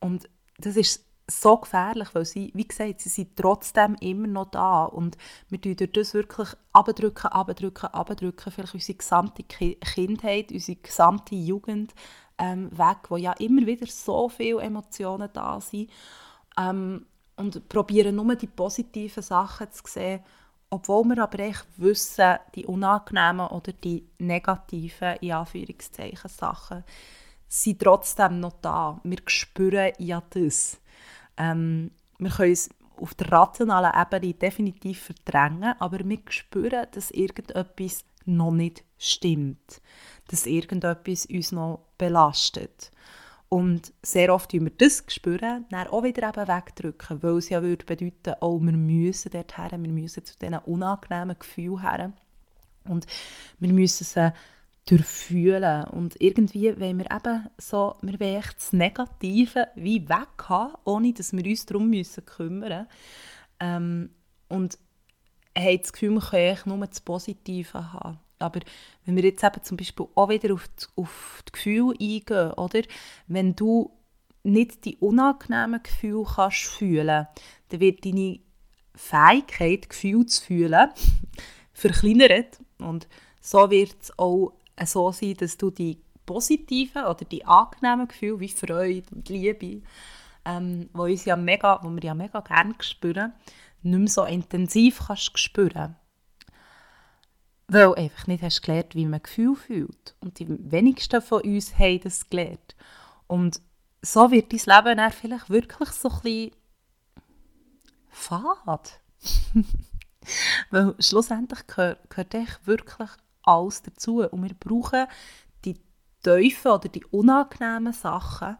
Und 0.00 0.28
das 0.58 0.76
ist 0.76 1.04
so 1.28 1.56
gefährlich, 1.56 2.08
weil 2.14 2.24
sie, 2.24 2.50
wie 2.54 2.66
gesagt, 2.66 3.00
sie 3.00 3.08
sind 3.08 3.36
trotzdem 3.36 3.96
immer 4.00 4.26
noch 4.26 4.50
da 4.50 4.84
und 4.84 5.16
wir 5.48 5.60
tun 5.60 5.76
das 5.92 6.14
wirklich 6.14 6.48
abdrücken, 6.72 7.28
abdrücken, 7.28 7.86
abdrücken, 7.86 8.52
vielleicht 8.52 8.74
unsere 8.74 8.98
gesamte 8.98 9.42
Kindheit, 9.44 10.52
unsere 10.52 10.76
gesamte 10.76 11.34
Jugend 11.34 11.94
ähm, 12.38 12.76
weg, 12.76 12.98
wo 13.08 13.16
ja 13.16 13.32
immer 13.34 13.66
wieder 13.66 13.86
so 13.86 14.28
viele 14.28 14.60
Emotionen 14.60 15.30
da 15.32 15.60
sind 15.60 15.90
ähm, 16.58 17.06
und 17.36 17.68
probieren 17.68 18.16
nur 18.16 18.34
die 18.36 18.46
positiven 18.46 19.22
Sachen 19.22 19.70
zu 19.72 19.82
sehen, 19.86 20.20
obwohl 20.70 21.04
wir 21.04 21.22
aber 21.22 21.38
echt 21.40 21.66
wissen, 21.76 22.36
die 22.54 22.66
unangenehmen 22.66 23.46
oder 23.48 23.72
die 23.72 24.06
negativen, 24.18 25.16
in 25.20 25.32
Anführungszeichen, 25.32 26.30
Sachen 26.30 26.84
sind 27.46 27.82
trotzdem 27.82 28.40
noch 28.40 28.54
da. 28.62 28.98
Wir 29.04 29.18
spüren 29.26 29.92
ja 29.98 30.22
das. 30.30 30.80
Ähm, 31.36 31.90
wir 32.18 32.30
können 32.30 32.52
es 32.52 32.70
auf 32.96 33.14
der 33.14 33.30
rationalen 33.30 33.92
Ebene 34.00 34.32
definitiv 34.32 35.02
verdrängen, 35.02 35.74
aber 35.78 35.98
wir 35.98 36.18
spüren, 36.28 36.86
dass 36.92 37.10
irgendetwas 37.10 38.04
noch 38.24 38.52
nicht 38.52 38.84
stimmt, 38.96 39.82
dass 40.28 40.46
irgendetwas 40.46 41.26
uns 41.26 41.52
noch 41.52 41.80
belastet. 41.98 42.90
Und 43.52 43.92
sehr 44.02 44.32
oft 44.32 44.54
spüren 44.54 44.64
wir 44.64 44.70
das 44.70 45.04
spüren, 45.08 45.66
dann 45.68 45.86
auch 45.88 46.02
wieder 46.04 46.26
eben 46.26 46.48
wegdrücken, 46.48 47.22
weil 47.22 47.36
es 47.36 47.50
ja 47.50 47.62
würde 47.62 47.84
bedeuten, 47.84 48.34
oh, 48.40 48.58
wir 48.58 48.72
müssen 48.72 49.30
dorthin, 49.30 49.84
wir 49.84 49.92
müssen 49.92 50.24
zu 50.24 50.38
diesen 50.38 50.56
unangenehmen 50.60 51.38
Gefühlen 51.38 51.82
her. 51.82 52.14
Und 52.88 53.06
wir 53.58 53.70
müssen 53.74 54.04
sie 54.04 54.32
durchfühlen. 54.86 55.84
Und 55.84 56.18
irgendwie 56.18 56.80
wollen 56.80 57.00
wir 57.00 57.14
eben 57.14 57.50
so, 57.58 57.94
wir 58.00 58.18
wollen 58.18 58.42
das 58.54 58.72
Negative 58.72 59.68
wie 59.74 60.08
weg 60.08 60.48
haben, 60.48 60.72
ohne 60.84 61.12
dass 61.12 61.34
wir 61.34 61.44
uns 61.44 61.66
darum 61.66 61.90
müssen 61.90 62.24
kümmern 62.24 62.86
ähm, 63.60 64.08
Und 64.48 64.78
haben 65.54 65.78
das 65.78 65.92
Gefühl, 65.92 66.14
wir 66.14 66.22
können 66.22 66.78
nur 66.78 66.86
das 66.86 67.02
Positive 67.02 67.92
haben. 67.92 68.18
Aber 68.42 68.60
wenn 69.04 69.16
wir 69.16 69.24
jetzt 69.24 69.44
eben 69.44 69.62
zum 69.62 69.76
Beispiel 69.76 70.06
auch 70.14 70.28
wieder 70.28 70.54
auf 70.54 70.68
die, 70.68 70.86
auf 70.96 71.42
die 71.48 71.52
Gefühle 71.52 71.94
eingehen, 72.00 72.52
oder? 72.54 72.82
Wenn 73.26 73.54
du 73.56 73.90
nicht 74.42 74.84
die 74.84 74.96
unangenehmen 74.96 75.82
Gefühle 75.82 76.24
kannst 76.24 76.64
fühlen, 76.64 77.26
dann 77.68 77.80
wird 77.80 78.04
deine 78.04 78.40
Fähigkeit, 78.94 79.88
Gefühle 79.88 80.26
zu 80.26 80.44
fühlen, 80.44 80.90
verkleinert. 81.72 82.58
Und 82.78 83.08
so 83.40 83.70
wird 83.70 83.96
es 84.00 84.18
auch 84.18 84.52
so 84.84 85.12
sein, 85.12 85.34
dass 85.34 85.56
du 85.56 85.70
die 85.70 85.98
positiven 86.26 87.04
oder 87.04 87.24
die 87.24 87.44
angenehmen 87.44 88.08
Gefühle 88.08 88.40
wie 88.40 88.48
Freude 88.48 89.04
und 89.14 89.28
Liebe, 89.28 89.82
ähm, 90.44 90.88
wo, 90.92 91.04
uns 91.04 91.24
ja 91.24 91.36
mega, 91.36 91.80
wo 91.82 91.90
wir 91.90 92.02
ja 92.02 92.14
mega 92.14 92.40
gerne 92.40 92.74
spüren, 92.80 93.32
nicht 93.82 93.98
mehr 93.98 94.08
so 94.08 94.24
intensiv 94.24 95.02
kannst 95.06 95.38
spüren. 95.38 95.96
Weil 97.72 97.94
einfach 97.94 98.26
nicht 98.26 98.42
hast 98.42 98.60
gelernt, 98.60 98.94
wie 98.94 99.06
man 99.06 99.22
Gefühl 99.22 99.56
fühlt. 99.56 100.14
Und 100.20 100.38
die 100.38 100.46
wenigsten 100.70 101.22
von 101.22 101.40
uns 101.40 101.78
haben 101.78 102.00
das 102.00 102.28
gelernt. 102.28 102.76
Und 103.26 103.62
so 104.02 104.30
wird 104.30 104.52
dein 104.52 104.76
Leben 104.76 104.98
dann 104.98 105.10
vielleicht 105.10 105.48
wirklich 105.48 105.88
so 105.88 106.10
ein 106.10 106.20
bisschen 106.20 106.50
fad. 108.10 109.00
Weil 110.70 110.94
schlussendlich 110.98 111.66
gehört, 111.66 112.10
gehört 112.10 112.66
wirklich 112.66 113.08
alles 113.42 113.80
dazu. 113.80 114.22
Und 114.22 114.42
wir 114.42 114.54
brauchen 114.54 115.06
die 115.64 115.80
tiefen 116.22 116.72
oder 116.72 116.90
die 116.90 117.06
unangenehmen 117.06 117.94
Sachen, 117.94 118.58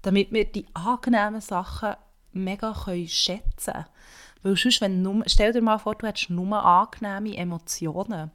damit 0.00 0.32
wir 0.32 0.46
die 0.46 0.66
angenehmen 0.72 1.42
Sachen 1.42 1.94
mega 2.32 2.72
können 2.72 3.06
schätzen 3.06 3.72
können. 3.74 3.86
Weil 4.42 4.56
sonst, 4.56 4.80
wenn 4.80 5.02
nur, 5.02 5.24
stell 5.26 5.52
dir 5.52 5.60
mal 5.60 5.78
vor, 5.78 5.94
du 5.94 6.06
hättest 6.06 6.30
nur 6.30 6.64
angenehme 6.64 7.36
Emotionen. 7.36 8.30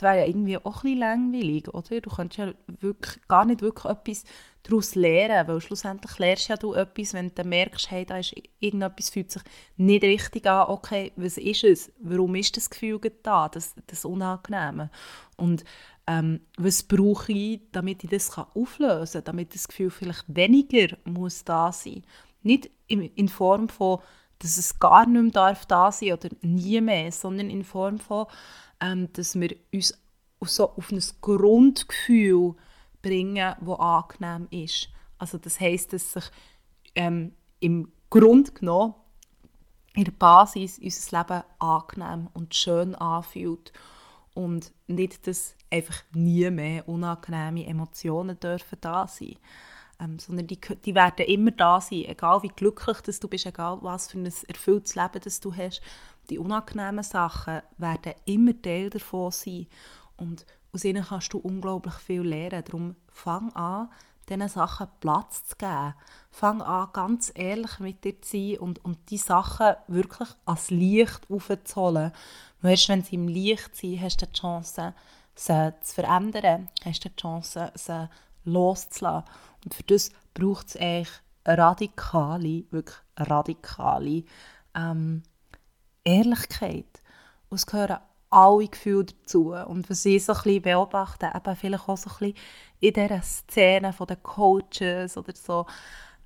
Das 0.00 0.14
wäre 0.14 0.20
ja 0.20 0.26
irgendwie 0.26 0.56
auch 0.56 0.80
bisschen 0.80 0.98
langweilig, 0.98 1.68
oder? 1.68 2.00
Du 2.00 2.08
könntest 2.08 2.38
ja 2.38 2.54
wirklich, 2.80 3.20
gar 3.28 3.44
nicht 3.44 3.60
wirklich 3.60 3.84
etwas 3.84 4.24
daraus 4.62 4.94
lernen, 4.94 5.46
weil 5.46 5.60
schlussendlich 5.60 6.18
lernst 6.18 6.48
ja 6.48 6.56
du 6.56 6.72
etwas, 6.72 7.12
wenn 7.12 7.34
du 7.34 7.44
merkst, 7.44 7.90
hey, 7.90 8.06
da 8.06 8.16
ist 8.16 8.34
irgendetwas 8.60 9.10
fühlt 9.10 9.30
sich 9.30 9.42
nicht 9.76 10.02
richtig 10.02 10.46
an, 10.46 10.68
okay, 10.68 11.12
was 11.16 11.36
ist 11.36 11.64
es? 11.64 11.92
Warum 11.98 12.34
ist 12.34 12.56
das 12.56 12.70
Gefühl 12.70 12.98
da, 13.22 13.50
das, 13.50 13.74
das 13.88 14.06
Unangenehme? 14.06 14.90
Und 15.36 15.64
ähm, 16.06 16.40
was 16.56 16.82
brauche 16.82 17.32
ich, 17.32 17.60
damit 17.72 18.02
ich 18.02 18.08
das 18.08 18.38
auflösen 18.38 19.18
kann, 19.18 19.24
damit 19.24 19.54
das 19.54 19.68
Gefühl 19.68 19.90
vielleicht 19.90 20.24
weniger 20.28 20.96
muss 21.04 21.44
da 21.44 21.72
sein. 21.72 22.04
Nicht 22.42 22.70
in 22.86 23.28
Form 23.28 23.68
von, 23.68 23.98
dass 24.38 24.56
es 24.56 24.78
gar 24.78 25.06
nicht 25.06 25.22
mehr 25.22 25.30
darf 25.30 25.66
da 25.66 25.92
sein 25.92 26.14
oder 26.14 26.30
nie 26.40 26.80
mehr, 26.80 27.12
sondern 27.12 27.50
in 27.50 27.64
Form 27.64 27.98
von, 27.98 28.26
ähm, 28.80 29.12
dass 29.12 29.38
wir 29.38 29.54
uns 29.72 29.98
so 30.42 30.70
auf 30.70 30.90
ein 30.90 31.02
Grundgefühl 31.20 32.54
bringen, 33.02 33.54
wo 33.60 33.74
angenehm 33.74 34.48
ist. 34.50 34.88
Also 35.18 35.38
das 35.38 35.60
heißt, 35.60 35.92
dass 35.92 36.12
sich 36.12 36.24
ähm, 36.94 37.32
im 37.60 37.92
Grund 38.08 38.54
genommen 38.54 38.94
in 39.94 40.04
der 40.04 40.12
Basis 40.12 40.78
unser 40.78 41.18
Leben 41.18 41.42
angenehm 41.58 42.28
und 42.32 42.54
schön 42.54 42.94
anfühlt 42.94 43.72
und 44.34 44.72
nicht, 44.86 45.26
dass 45.26 45.54
einfach 45.70 46.02
nie 46.12 46.50
mehr 46.50 46.88
unangenehme 46.88 47.66
Emotionen 47.66 48.38
dürfen 48.38 48.78
da 48.80 49.06
sein 49.06 49.36
ähm, 50.00 50.18
sondern 50.18 50.46
die, 50.46 50.58
die 50.58 50.94
werden 50.94 51.26
immer 51.26 51.50
da 51.50 51.80
sein, 51.80 52.04
egal 52.06 52.42
wie 52.42 52.48
glücklich 52.48 53.00
dass 53.02 53.20
du 53.20 53.28
bist, 53.28 53.46
egal 53.46 53.78
was 53.82 54.10
für 54.10 54.18
ein 54.18 54.32
erfülltes 54.48 54.94
Leben 54.94 55.20
das 55.22 55.40
du 55.40 55.54
hast. 55.54 55.82
Die 56.30 56.38
unangenehmen 56.38 57.02
Sachen 57.02 57.60
werden 57.76 58.14
immer 58.24 58.60
Teil 58.62 58.88
davon 58.88 59.32
sein 59.32 59.66
und 60.16 60.46
aus 60.72 60.84
ihnen 60.84 61.04
kannst 61.04 61.32
du 61.32 61.38
unglaublich 61.38 61.94
viel 61.94 62.22
lernen. 62.22 62.62
Darum 62.64 62.96
fang 63.08 63.52
an, 63.56 63.88
diesen 64.28 64.48
Sachen 64.48 64.86
Platz 65.00 65.44
zu 65.44 65.56
geben. 65.56 65.94
Fang 66.30 66.62
an, 66.62 66.88
ganz 66.92 67.32
ehrlich 67.34 67.80
mit 67.80 68.04
dir 68.04 68.20
zu 68.22 68.30
sein 68.30 68.58
und, 68.58 68.84
und 68.84 69.10
die 69.10 69.18
Sachen 69.18 69.74
wirklich 69.88 70.28
als 70.44 70.70
Licht 70.70 71.28
aufzuholen. 71.28 72.12
Erst 72.62 72.88
wenn 72.88 73.02
sie 73.02 73.16
im 73.16 73.26
Licht 73.26 73.74
sind, 73.74 74.00
hast 74.00 74.22
du 74.22 74.26
die 74.26 74.32
Chance, 74.32 74.94
sie 75.34 75.74
zu 75.80 75.94
verändern, 75.94 76.68
hast 76.84 77.04
du 77.04 77.08
die 77.08 77.16
Chance, 77.16 77.72
sie 77.74 78.08
loszulassen. 78.44 79.28
Und 79.64 79.74
für 79.74 79.82
das 79.82 80.12
braucht 80.34 80.68
es 80.68 80.76
eigentlich 80.76 81.10
radikale, 81.44 82.64
wirklich 82.70 82.98
radikale 83.16 84.24
ähm, 84.74 85.22
Ehrlichkeit. 86.04 87.02
Es 87.50 87.66
gehören 87.66 87.98
alle 88.30 88.68
Gefühle 88.68 89.06
dazu. 89.06 89.52
Und 89.52 89.90
was 89.90 90.04
ich 90.04 90.24
so 90.24 90.32
ein 90.32 90.42
bisschen 90.42 90.62
beobachte, 90.62 91.30
eben 91.34 91.56
vielleicht 91.56 91.88
auch 91.88 91.96
so 91.96 92.10
ein 92.10 92.16
bisschen 92.18 92.34
in 92.80 92.92
dieser 92.94 93.22
Szene 93.22 93.94
den 93.98 94.22
Coaches 94.22 95.16
oder 95.16 95.34
so, 95.34 95.66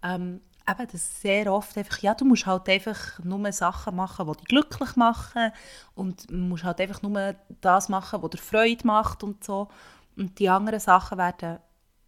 ähm, 0.02 0.40
eben 0.68 0.88
das 0.90 1.20
sehr 1.20 1.52
oft 1.52 1.76
einfach, 1.76 1.98
ja, 1.98 2.14
du 2.14 2.24
musst 2.24 2.46
halt 2.46 2.68
einfach 2.68 3.18
nur 3.22 3.52
Sachen 3.52 3.96
machen, 3.96 4.26
die 4.26 4.38
dich 4.38 4.48
glücklich 4.48 4.96
machen 4.96 5.52
und 5.94 6.30
du 6.30 6.36
musst 6.36 6.64
halt 6.64 6.80
einfach 6.80 7.02
nur 7.02 7.34
das 7.60 7.88
machen, 7.88 8.22
was 8.22 8.30
dir 8.30 8.38
Freude 8.38 8.86
macht 8.86 9.22
und 9.22 9.44
so. 9.44 9.68
Und 10.16 10.38
die 10.38 10.48
anderen 10.48 10.80
Sachen 10.80 11.18
werden 11.18 11.58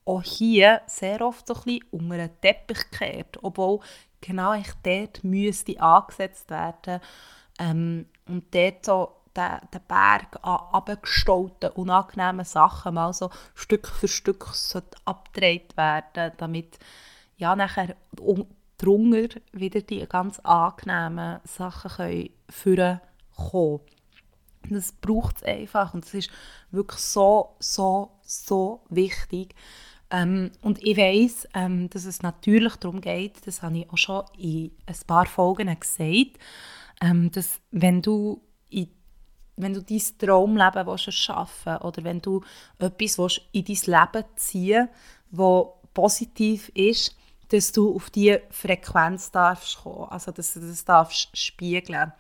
auch 0.05 0.23
hier 0.23 0.83
sehr 0.87 1.21
oft 1.21 1.47
so 1.49 1.55
ein 1.55 1.63
bisschen 1.63 1.85
unter 1.91 2.17
den 2.17 2.41
Teppich 2.41 2.91
gekehrt, 2.91 3.39
obwohl 3.43 3.81
genau 4.21 4.55
dort 4.83 5.25
müsste 5.25 5.81
angesetzt 5.81 6.49
werden 6.49 7.01
ähm, 7.59 8.07
und 8.27 8.55
dort 8.55 8.85
so 8.85 9.13
den, 9.37 9.59
den 9.73 9.81
Berg 9.87 10.39
an 10.43 10.61
abgestauten, 10.73 11.71
unangenehmen 11.71 12.45
Sachen 12.45 12.95
mal 12.95 13.13
so 13.13 13.31
Stück 13.55 13.89
für 13.89 14.09
Stück 14.09 14.47
abgedreht 15.05 15.77
werden, 15.77 16.33
damit 16.39 16.79
ja, 17.37 17.55
nachher 17.55 17.97
drunter 18.79 19.41
wieder 19.53 19.83
die 19.83 20.07
ganz 20.07 20.39
angenehmen 20.41 21.41
Sachen 21.45 21.91
können 21.91 22.31
führen 22.49 23.01
kommen. 23.37 23.81
Das 24.69 24.93
braucht 24.93 25.37
es 25.37 25.43
einfach 25.45 25.95
und 25.95 26.05
es 26.05 26.15
ist 26.15 26.31
wirklich 26.71 27.01
so, 27.01 27.55
so, 27.61 28.11
so 28.23 28.83
wichtig. 28.89 29.55
Ähm, 30.11 30.53
und 30.63 30.83
ich 30.83 30.97
weiß, 30.97 31.49
ähm, 31.55 31.91
dass 31.91 32.05
es 32.05 32.23
natürlich 32.23 32.77
darum 32.77 33.01
geht, 33.01 33.47
das 33.47 33.63
habe 33.63 33.79
ich 33.79 33.91
auch 33.91 33.99
schon 33.99 34.25
in 34.39 34.71
ein 34.87 34.97
paar 35.07 35.27
Folgen 35.27 35.69
gesagt, 35.79 36.39
ähm, 37.01 37.31
dass 37.31 37.61
wenn 37.71 38.03
du 38.03 38.43
in 38.69 38.89
wenn 39.59 39.73
du 39.73 39.83
dein 39.83 40.03
Traumleben 40.19 40.87
willst 40.87 41.13
schaffen 41.15 41.79
oder 41.79 42.05
wenn 42.05 42.21
du 42.21 42.43
etwas 42.79 43.19
willst 43.19 43.41
in 43.53 43.65
dein 43.65 43.77
Leben 43.87 44.29
ziehen 44.37 44.89
willst, 45.31 45.73
das 45.81 45.93
positiv 45.95 46.71
ist, 46.75 47.17
dass 47.49 47.73
du 47.73 47.95
auf 47.95 48.11
diese 48.11 48.43
Frequenz 48.51 49.31
darfst 49.31 49.79
kommen, 49.79 50.09
also 50.11 50.33
dass 50.33 50.55
du 50.55 50.61
das 50.61 50.85
darfst 50.85 51.37
spiegeln. 51.37 52.13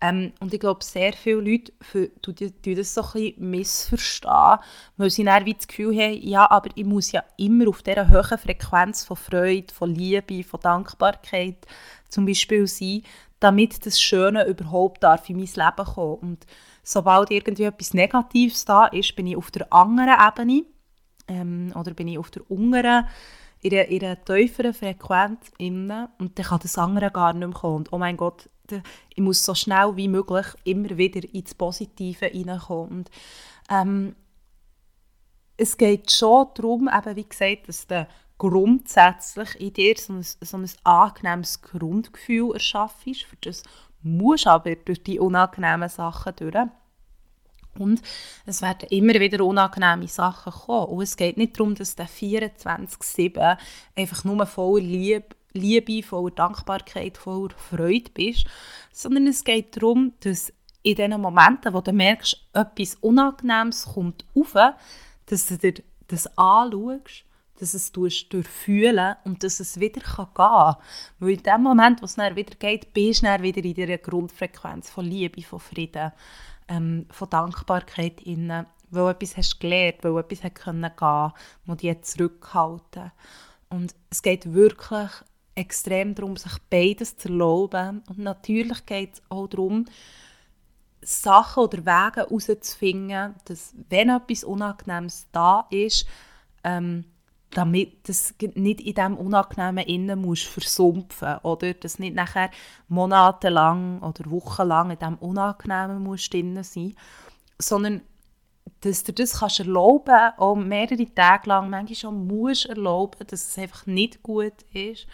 Ähm, 0.00 0.32
und 0.40 0.52
ich 0.52 0.60
glaube, 0.60 0.84
sehr 0.84 1.12
viele 1.12 1.40
Leute 1.40 1.72
für, 1.80 2.10
die, 2.32 2.74
das 2.74 2.92
so 2.92 3.02
ein 3.02 3.12
bisschen 3.12 3.50
missverstehen, 3.50 4.58
weil 4.96 5.10
sie 5.10 5.24
dann 5.24 5.44
das 5.46 5.68
Gefühl 5.68 5.96
haben, 5.96 6.20
ja, 6.20 6.50
aber 6.50 6.68
ich 6.74 6.84
muss 6.84 7.12
ja 7.12 7.22
immer 7.38 7.68
auf 7.68 7.82
dieser 7.82 8.08
hohen 8.10 8.38
Frequenz 8.38 9.04
von 9.04 9.16
Freude, 9.16 9.72
von 9.72 9.94
Liebe, 9.94 10.44
von 10.44 10.60
Dankbarkeit 10.60 11.66
zum 12.08 12.26
Beispiel 12.26 12.66
sein, 12.66 13.02
damit 13.44 13.84
das 13.84 14.00
Schöne 14.00 14.46
überhaupt 14.46 15.02
darf 15.02 15.28
in 15.28 15.36
mein 15.36 15.46
Leben 15.46 15.94
kommen. 15.94 16.14
Und 16.14 16.46
sobald 16.82 17.30
irgendwie 17.30 17.64
etwas 17.64 17.92
Negatives 17.92 18.64
da 18.64 18.86
ist, 18.86 19.14
bin 19.14 19.26
ich 19.26 19.36
auf 19.36 19.50
der 19.50 19.70
anderen 19.70 20.08
Ebene 20.08 20.64
ähm, 21.28 21.72
oder 21.78 21.92
bin 21.92 22.08
ich 22.08 22.18
auf 22.18 22.30
der 22.30 22.50
unteren 22.50 23.06
in 23.60 23.72
einer, 23.72 23.88
in 23.88 24.02
einer 24.02 24.24
tieferen 24.24 24.72
Frequenz 24.74 25.50
innen 25.58 26.08
und 26.18 26.38
dann 26.38 26.46
kann 26.46 26.60
das 26.62 26.78
andere 26.78 27.10
gar 27.10 27.32
nicht 27.34 27.46
mehr 27.46 27.56
kommen. 27.56 27.76
Und 27.76 27.92
oh 27.92 27.98
mein 27.98 28.16
Gott, 28.16 28.48
ich 29.14 29.22
muss 29.22 29.44
so 29.44 29.54
schnell 29.54 29.94
wie 29.96 30.08
möglich 30.08 30.46
immer 30.64 30.96
wieder 30.96 31.20
ins 31.34 31.54
Positive 31.54 32.26
hineinkommen. 32.26 32.98
Und, 32.98 33.10
ähm, 33.70 34.16
es 35.56 35.76
geht 35.76 36.10
schon 36.10 36.48
darum, 36.54 36.88
eben 36.88 37.16
wie 37.16 37.28
gesagt, 37.28 37.68
dass 37.68 37.86
du 37.86 38.06
grundsätzlich 38.38 39.60
in 39.60 39.72
dir 39.72 39.94
so 39.96 40.14
ein, 40.14 40.22
so 40.22 40.56
ein 40.56 40.70
angenehmes 40.84 41.62
Grundgefühl 41.62 42.52
erschaffst. 42.54 43.24
Für 43.24 43.36
das 43.40 43.62
musst 44.02 44.46
aber 44.46 44.74
durch 44.74 45.02
die 45.02 45.18
unangenehmen 45.18 45.88
Sachen 45.88 46.34
durch. 46.36 46.68
Und 47.78 48.02
es 48.46 48.62
werden 48.62 48.88
immer 48.90 49.14
wieder 49.14 49.44
unangenehme 49.44 50.06
Sachen 50.08 50.52
kommen. 50.52 50.86
Und 50.86 51.02
es 51.02 51.16
geht 51.16 51.36
nicht 51.36 51.58
darum, 51.58 51.74
dass 51.74 51.96
du 51.96 52.04
24-7 52.04 53.58
einfach 53.96 54.24
nur 54.24 54.46
voller 54.46 54.84
Liebe, 54.84 55.26
Liebe, 55.52 56.02
voller 56.02 56.34
Dankbarkeit, 56.34 57.16
voller 57.16 57.54
Freude 57.56 58.10
bist, 58.12 58.46
sondern 58.92 59.26
es 59.28 59.44
geht 59.44 59.76
darum, 59.76 60.12
dass 60.20 60.52
in 60.82 60.96
den 60.96 61.20
Momenten, 61.20 61.72
wo 61.72 61.80
du 61.80 61.92
merkst, 61.92 62.36
etwas 62.52 62.96
Unangenehmes 62.96 63.86
kommt 63.94 64.24
auf, 64.34 64.54
dass 65.26 65.46
du 65.46 65.56
dir 65.56 65.74
das 66.08 66.26
anschaust, 66.36 67.24
dass 67.58 67.74
es 67.74 67.92
durchfühlen 67.92 69.16
und 69.24 69.42
dass 69.44 69.60
es 69.60 69.78
wieder 69.78 70.00
gehen 70.00 70.26
kann. 70.34 70.76
Weil 71.18 71.30
in 71.30 71.42
dem 71.42 71.62
Moment, 71.62 72.02
wo 72.02 72.06
es 72.06 72.16
dann 72.16 72.36
wieder 72.36 72.54
geht, 72.56 72.92
bist 72.92 73.22
du 73.22 73.26
dann 73.26 73.42
wieder 73.42 73.64
in 73.64 73.74
dieser 73.74 73.98
Grundfrequenz 73.98 74.90
von 74.90 75.04
Liebe, 75.04 75.42
von 75.42 75.60
Frieden 75.60 76.12
ähm, 76.68 77.06
von 77.10 77.30
Dankbarkeit 77.30 78.20
innen, 78.22 78.66
weil 78.90 79.10
etwas 79.10 79.36
hast 79.36 79.60
gelernt, 79.60 79.98
weil 80.02 80.18
etwas 80.18 80.42
hat 80.42 80.54
können 80.54 80.90
gehen, 80.96 81.32
das 81.66 81.76
dich 81.76 82.02
zurückhalten. 82.02 83.12
Und 83.68 83.94
es 84.10 84.22
geht 84.22 84.52
wirklich 84.52 85.10
extrem 85.54 86.14
darum, 86.14 86.36
sich 86.36 86.56
beides 86.70 87.16
zu 87.16 87.28
erlauben. 87.28 88.02
Und 88.08 88.18
natürlich 88.18 88.84
geht 88.86 89.14
es 89.14 89.22
auch 89.28 89.46
darum, 89.46 89.86
Sachen 91.02 91.64
oder 91.64 91.78
Wege 91.78 92.26
herauszufinden, 92.28 93.34
dass 93.44 93.74
wenn 93.90 94.08
etwas 94.08 94.42
Unangenehmes 94.42 95.28
da 95.32 95.66
ist, 95.70 96.06
ähm, 96.64 97.04
damit 97.54 98.08
das 98.08 98.34
nicht 98.38 98.80
in 98.80 98.94
diesem 98.94 99.16
Unangenehmen 99.16 99.86
innen 99.86 100.20
musst 100.20 100.44
versumpfen 100.44 101.38
oder? 101.42 101.74
Dass 101.74 101.98
nicht 101.98 102.14
nachher 102.14 102.50
monatelang 102.88 104.02
oder 104.02 104.30
wochenlang 104.30 104.90
in 104.90 104.98
diesem 104.98 105.16
Unangenehmen 105.16 106.02
musst 106.02 106.32
drin 106.32 106.62
sein, 106.62 106.94
sondern 107.58 108.02
dass 108.80 109.04
du 109.04 109.12
das 109.12 109.40
kannst 109.40 109.60
erlauben, 109.60 110.32
auch 110.36 110.56
mehrere 110.56 111.06
Tage 111.14 111.48
lang, 111.48 111.70
manchmal 111.70 111.96
schon 111.96 112.26
musst 112.26 112.66
erlauben, 112.66 113.26
dass 113.26 113.48
es 113.48 113.58
einfach 113.58 113.86
nicht 113.86 114.22
gut 114.22 114.62
ist. 114.72 115.06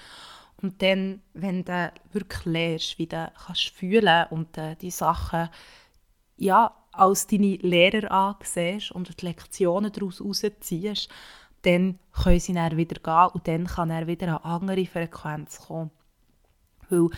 Und 0.62 0.82
dann, 0.82 1.22
wenn 1.32 1.64
du 1.64 1.92
wirklich 2.12 2.44
lernst, 2.44 2.98
wie 2.98 3.06
du 3.06 3.30
kannst 3.46 3.70
fühlen 3.70 4.26
und 4.30 4.58
äh, 4.58 4.76
die 4.76 4.90
Sachen 4.90 5.48
ja, 6.36 6.74
als 6.92 7.26
deine 7.26 7.56
Lehrer 7.56 8.10
ansiehst 8.10 8.90
und 8.90 9.20
die 9.20 9.26
Lektionen 9.26 9.92
daraus 9.92 10.20
rausziehst, 10.20 11.08
dann 11.62 11.98
können 12.22 12.40
sie 12.40 12.54
dann 12.54 12.76
wieder 12.76 13.00
gehen 13.00 13.34
und 13.34 13.48
dann 13.48 13.66
kann 13.66 13.90
er 13.90 14.06
wieder 14.06 14.26
eine 14.26 14.44
andere 14.44 14.86
Frequenz 14.86 15.58
kommen. 15.66 15.90
Weil 16.88 17.08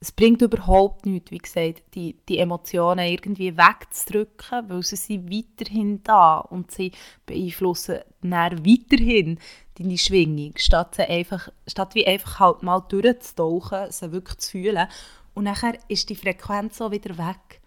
es 0.00 0.12
bringt 0.12 0.42
überhaupt 0.42 1.06
nichts, 1.06 1.30
wie 1.30 1.38
gesagt, 1.38 1.82
die, 1.94 2.18
die 2.28 2.38
Emotionen 2.38 3.06
irgendwie 3.06 3.56
wegzudrücken, 3.56 4.68
weil 4.68 4.82
sie 4.82 4.96
sind 4.96 5.30
weiterhin 5.30 6.02
da 6.02 6.40
und 6.40 6.70
sie 6.70 6.92
beeinflussen 7.24 8.00
dann 8.20 8.66
weiterhin 8.66 9.38
deine 9.78 9.96
Schwingung, 9.96 10.52
statt, 10.56 10.96
sie 10.96 11.08
einfach, 11.08 11.48
statt 11.66 11.94
wie 11.94 12.06
einfach 12.06 12.38
halt 12.38 12.62
mal 12.62 12.80
durchzutauchen, 12.80 13.90
sie 13.90 14.12
wirklich 14.12 14.38
zu 14.38 14.50
fühlen. 14.50 14.88
Und 15.32 15.44
nachher 15.44 15.78
ist 15.88 16.10
die 16.10 16.16
Frequenz 16.16 16.80
auch 16.82 16.90
wieder 16.90 17.16
weg. 17.16 17.62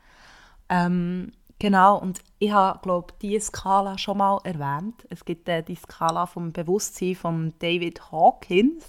Ähm, 0.70 1.32
Genau, 1.60 1.98
und 1.98 2.20
ich 2.38 2.52
habe, 2.52 2.80
glaube 2.84 3.14
diese 3.20 3.48
Skala 3.48 3.98
schon 3.98 4.20
mal 4.20 4.40
erwähnt. 4.44 5.08
Es 5.10 5.26
gibt 5.26 5.50
äh, 5.50 5.64
die 5.64 5.76
Skala 5.76 6.28
vom 6.28 6.52
Bewusstsein 6.52 7.16
von 7.16 7.54
David 7.58 8.12
Hawkins. 8.12 8.86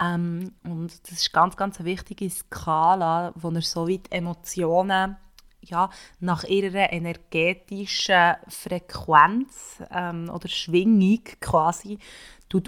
Ähm, 0.00 0.52
und 0.62 0.92
das 1.02 1.18
ist 1.18 1.32
ganz, 1.32 1.56
ganz 1.56 1.80
eine 1.80 1.88
wichtige 1.88 2.30
Skala, 2.30 3.32
wo 3.34 3.50
er 3.50 3.62
so 3.62 3.88
weit 3.88 4.12
Emotionen 4.12 5.16
ja, 5.60 5.90
nach 6.20 6.44
ihrer 6.44 6.92
energetischen 6.92 8.34
Frequenz 8.46 9.82
ähm, 9.90 10.30
oder 10.32 10.48
Schwingung 10.48 11.24
quasi 11.40 11.98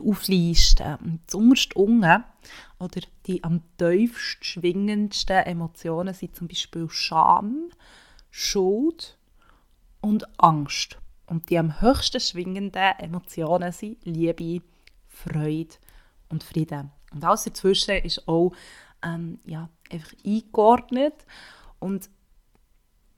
auflisten. 0.05 0.97
Und 0.97 1.21
zuerst 1.29 1.77
unten, 1.77 2.25
oder 2.81 3.01
die 3.27 3.45
am 3.45 3.63
tiefst 3.79 4.45
schwingendsten 4.45 5.37
Emotionen 5.37 6.15
sind 6.15 6.35
zum 6.35 6.49
Beispiel 6.49 6.89
Scham, 6.91 7.71
Schuld, 8.31 9.17
und 10.01 10.27
Angst. 10.39 10.99
Und 11.27 11.51
die 11.51 11.59
am 11.59 11.81
höchsten 11.81 12.21
schwingenden 12.21 12.99
Emotionen 12.99 13.73
sind 13.73 14.05
Liebe, 14.05 14.63
Freude 15.07 15.77
und 16.29 16.43
Frieden. 16.43 16.91
Und 17.13 17.25
alles 17.25 17.45
dazwischen 17.45 17.97
ist 18.03 18.27
auch 18.27 18.53
ähm, 19.05 19.39
ja, 19.47 19.69
einfach 19.91 20.13
eingeordnet. 20.25 21.15
Und 21.79 22.11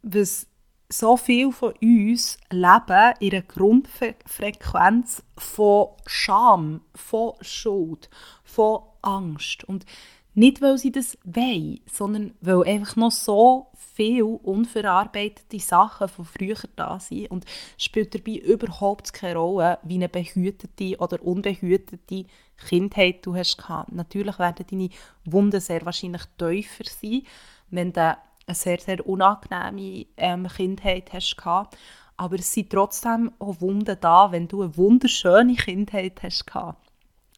was 0.03 0.47
so 0.89 1.17
viel 1.17 1.53
von 1.53 1.73
uns 1.81 2.39
leben 2.51 3.15
in 3.21 3.33
einer 3.33 3.43
Grundfrequenz 3.43 5.23
von 5.39 5.89
Scham, 6.07 6.83
von 6.95 7.33
Schuld, 7.41 8.11
von 8.45 8.83
Angst. 9.01 9.65
Und 9.65 9.87
nicht, 10.35 10.61
weil 10.61 10.79
sie 10.79 10.93
das 10.93 11.19
wollen, 11.25 11.81
sondern 11.91 12.35
weil 12.41 12.65
einfach 12.65 12.97
noch 12.97 13.11
so 13.11 13.69
viele 13.95 14.25
unverarbeitete 14.25 15.59
Sachen 15.59 16.09
von 16.09 16.25
früher 16.25 16.57
da 16.77 16.99
sind 16.99 17.31
und 17.31 17.45
spielt 17.77 18.15
dabei 18.15 18.37
überhaupt 18.39 19.13
keine 19.13 19.37
Rolle, 19.37 19.79
wie 19.83 19.95
eine 19.95 20.09
behütete 20.09 20.97
oder 20.99 21.23
unbehütete 21.23 22.27
Kindheit 22.69 23.25
du 23.27 23.35
hast 23.35 23.59
gehabt. 23.59 23.93
Natürlich 23.93 24.39
werden 24.39 24.67
deine 24.71 24.89
Wunden 25.25 25.61
sehr 25.61 25.85
wahrscheinlich 25.85 26.23
tiefer 26.39 26.85
sein. 26.85 27.23
wenn 27.71 27.93
du 27.93 28.01
eine 28.47 28.55
sehr, 28.55 28.79
sehr 28.81 29.07
unangenehme 29.07 30.07
ähm, 30.17 30.47
Kindheit 30.49 31.13
hast 31.13 31.37
gehabt. 31.37 31.77
Aber 32.17 32.37
es 32.37 32.53
sind 32.53 32.71
trotzdem 32.71 33.33
auch 33.39 33.61
Wunden 33.61 33.97
da, 34.01 34.31
wenn 34.31 34.49
du 34.49 34.63
eine 34.63 34.77
wunderschöne 34.77 35.55
Kindheit 35.55 36.23
hast 36.23 36.47
gehabt. 36.47 36.87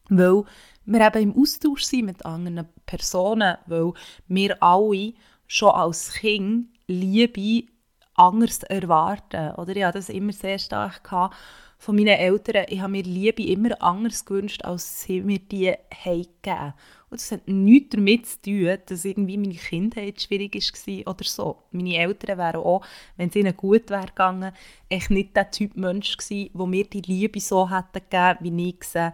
Weil 0.08 0.44
wir 0.84 1.06
eben 1.06 1.30
im 1.30 1.40
Austausch 1.40 1.84
sind 1.84 2.06
mit 2.06 2.26
anderen 2.26 2.68
Personen, 2.84 3.56
weil 3.66 3.92
wir 4.28 4.62
alle 4.62 5.14
schon 5.46 5.70
als 5.70 6.12
Kind 6.14 6.68
Liebe 6.86 7.66
anders 8.14 8.62
erwarten. 8.64 9.54
Oder 9.56 9.76
ich 9.76 9.84
hatte 9.84 9.98
das 9.98 10.08
immer 10.08 10.32
sehr 10.32 10.58
stark 10.58 11.04
gehabt 11.04 11.34
von 11.78 11.96
meinen 11.96 12.08
Eltern. 12.08 12.66
Ich 12.68 12.80
habe 12.80 12.92
mir 12.92 13.02
Liebe 13.02 13.44
immer 13.44 13.80
anders 13.82 14.24
gewünscht, 14.24 14.64
als 14.64 15.02
sie 15.02 15.20
mir 15.20 15.38
die 15.38 15.74
gegeben. 16.04 16.74
Und 17.10 17.20
das 17.20 17.30
hat 17.30 17.46
nichts 17.46 17.90
damit 17.94 18.26
zu 18.26 18.42
tun, 18.42 18.78
dass 18.86 19.04
irgendwie 19.04 19.36
meine 19.36 19.54
Kindheit 19.54 20.20
schwierig 20.20 20.54
war 20.54 21.12
oder 21.12 21.24
so. 21.24 21.62
Meine 21.70 21.96
Eltern 21.96 22.38
wären 22.38 22.56
auch, 22.56 22.84
wenn 23.16 23.28
es 23.28 23.36
ihnen 23.36 23.56
gut 23.56 23.90
wäre 23.90 24.06
gegangen, 24.06 24.52
echt 24.88 25.10
nicht 25.10 25.36
der 25.36 25.50
Typ 25.50 25.76
Mensch 25.76 26.16
gewesen, 26.16 26.50
der 26.54 26.66
mir 26.66 26.84
die 26.84 27.02
Liebe 27.02 27.38
so 27.38 27.70
hätte 27.70 28.00
gegeben, 28.00 28.38
wie 28.40 28.70
ich 28.70 28.84
sie, 28.84 29.12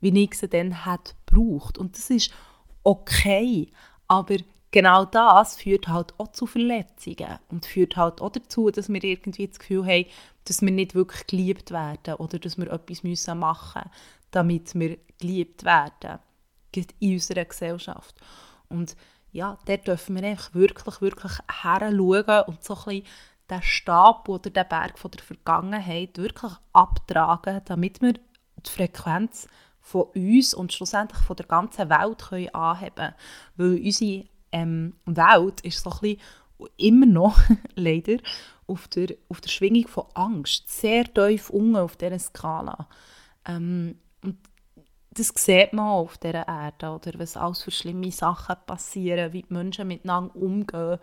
wie 0.00 0.24
ich 0.24 0.34
sie 0.34 0.48
dann 0.48 0.84
hätte 0.84 1.14
gebraucht. 1.26 1.78
Und 1.78 1.96
das 1.96 2.10
ist 2.10 2.30
okay, 2.84 3.68
aber 4.06 4.36
genau 4.70 5.04
das 5.04 5.56
führt 5.56 5.88
halt 5.88 6.18
auch 6.18 6.32
zu 6.32 6.46
Verletzungen 6.46 7.38
und 7.48 7.66
führt 7.66 7.96
halt 7.96 8.20
auch 8.20 8.30
dazu, 8.30 8.70
dass 8.70 8.88
wir 8.88 9.02
irgendwie 9.02 9.48
das 9.48 9.58
Gefühl 9.58 9.86
haben, 9.86 10.06
dass 10.44 10.62
wir 10.62 10.70
nicht 10.70 10.94
wirklich 10.94 11.26
geliebt 11.26 11.70
werden 11.70 12.14
oder 12.14 12.38
dass 12.38 12.58
wir 12.58 12.70
etwas 12.70 13.02
müssen 13.02 13.38
machen 13.38 13.82
müssen, 13.84 13.90
damit 14.30 14.74
wir 14.74 14.98
geliebt 15.18 15.64
werden 15.64 16.18
in 16.74 17.14
unserer 17.14 17.44
Gesellschaft. 17.44 18.14
Und 18.68 18.96
ja, 19.32 19.58
dort 19.66 19.86
dürfen 19.86 20.16
wir 20.16 20.24
einfach 20.24 20.54
wirklich, 20.54 21.00
wirklich 21.00 21.32
heranschauen 21.62 22.44
und 22.46 22.64
so 22.64 22.76
ein 22.86 23.02
den 23.50 23.62
Stab 23.62 24.28
oder 24.28 24.48
den 24.50 24.68
Berg 24.68 24.98
von 24.98 25.10
der 25.10 25.22
Vergangenheit 25.22 26.18
wirklich 26.18 26.52
abtragen, 26.72 27.60
damit 27.64 28.00
wir 28.00 28.12
die 28.12 28.70
Frequenz 28.70 29.48
von 29.80 30.04
uns 30.14 30.54
und 30.54 30.72
schlussendlich 30.72 31.20
von 31.22 31.36
der 31.36 31.46
ganzen 31.46 31.90
Welt 31.90 32.18
können 32.28 32.54
anheben 32.54 32.94
können. 32.94 33.14
Weil 33.56 33.80
unsere 33.84 34.24
ähm, 34.52 34.94
Welt 35.06 35.60
ist 35.62 35.82
so 35.82 35.90
ein 35.90 35.98
bisschen 36.00 36.20
immer 36.76 37.06
noch, 37.06 37.38
leider, 37.74 38.18
auf 38.66 38.88
der, 38.88 39.16
auf 39.28 39.40
der 39.40 39.48
Schwingung 39.48 39.88
von 39.88 40.04
Angst. 40.14 40.68
Sehr 40.68 41.04
tief 41.04 41.50
unten 41.50 41.76
auf 41.76 41.96
dieser 41.96 42.18
Skala. 42.18 42.88
Ähm, 43.46 43.96
und 44.22 44.36
das 45.10 45.32
sieht 45.34 45.72
man 45.72 45.86
auch 45.86 46.02
auf 46.02 46.18
dieser 46.18 46.46
Erde, 46.46 46.90
oder 46.90 47.18
was 47.18 47.36
alles 47.36 47.62
für 47.62 47.70
schlimme 47.70 48.12
Sachen 48.12 48.56
passieren, 48.66 49.32
wie 49.32 49.42
die 49.42 49.52
Menschen 49.52 49.88
miteinander 49.88 50.36
umgehen. 50.36 50.98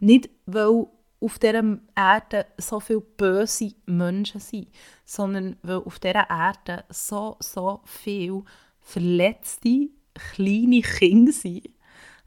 Nicht, 0.00 0.28
weil 0.46 0.86
auf 1.20 1.38
dieser 1.38 1.78
Erde 1.94 2.46
so 2.58 2.80
viele 2.80 3.00
böse 3.00 3.74
Menschen 3.86 4.40
sind, 4.40 4.68
sondern 5.04 5.56
weil 5.62 5.76
auf 5.78 5.98
dieser 5.98 6.28
Erde 6.28 6.84
so, 6.90 7.36
so 7.40 7.80
viele 7.84 8.42
verletzte, 8.80 9.88
kleine 10.14 10.82
Kinder 10.82 11.32
sind, 11.32 11.68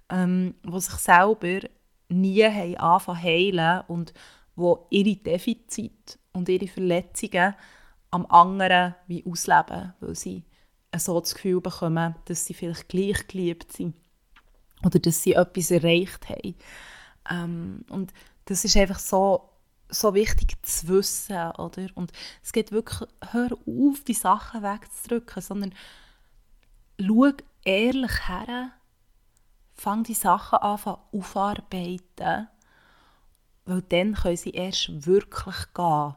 ähm, 0.09 0.55
die 0.63 0.79
sich 0.79 0.95
selber 0.95 1.67
nie 2.09 2.43
haben 2.43 2.77
anfangen 2.77 3.21
heilen 3.21 3.83
und 3.87 4.13
wo 4.55 4.87
ihre 4.89 5.15
Defizite 5.15 6.17
und 6.33 6.49
ihre 6.49 6.67
Verletzungen 6.67 7.55
am 8.11 8.25
anderen 8.27 8.95
wie 9.07 9.25
ausleben, 9.25 9.93
weil 9.99 10.15
sie 10.15 10.43
so 10.95 11.19
das 11.19 11.35
Gefühl 11.35 11.61
bekommen, 11.61 12.15
dass 12.25 12.45
sie 12.45 12.53
vielleicht 12.53 12.87
gleich 12.87 13.27
geliebt 13.27 13.73
sind 13.73 13.95
oder 14.83 14.99
dass 14.99 15.21
sie 15.21 15.33
etwas 15.33 15.71
erreicht 15.71 16.29
haben. 16.29 16.55
Ähm, 17.29 17.85
und 17.89 18.13
das 18.45 18.63
ist 18.63 18.77
einfach 18.77 18.99
so, 18.99 19.49
so 19.89 20.13
wichtig 20.13 20.55
zu 20.63 20.87
wissen, 20.87 21.51
oder? 21.51 21.87
Und 21.95 22.11
es 22.43 22.51
geht 22.51 22.71
wirklich, 22.71 23.09
hör 23.31 23.51
auf, 23.51 24.03
die 24.05 24.13
Sachen 24.13 24.63
wegzudrücken, 24.63 25.41
sondern 25.41 25.73
schau 26.99 27.31
ehrlich 27.63 28.27
her, 28.27 28.71
fang 29.77 30.03
die 30.03 30.13
Sachen 30.13 30.59
an 30.59 30.97
aufarbeiten, 31.11 32.47
weil 33.65 33.81
dann 33.83 34.15
können 34.15 34.37
sie 34.37 34.51
erst 34.51 35.05
wirklich 35.05 35.73
gehen. 35.73 36.15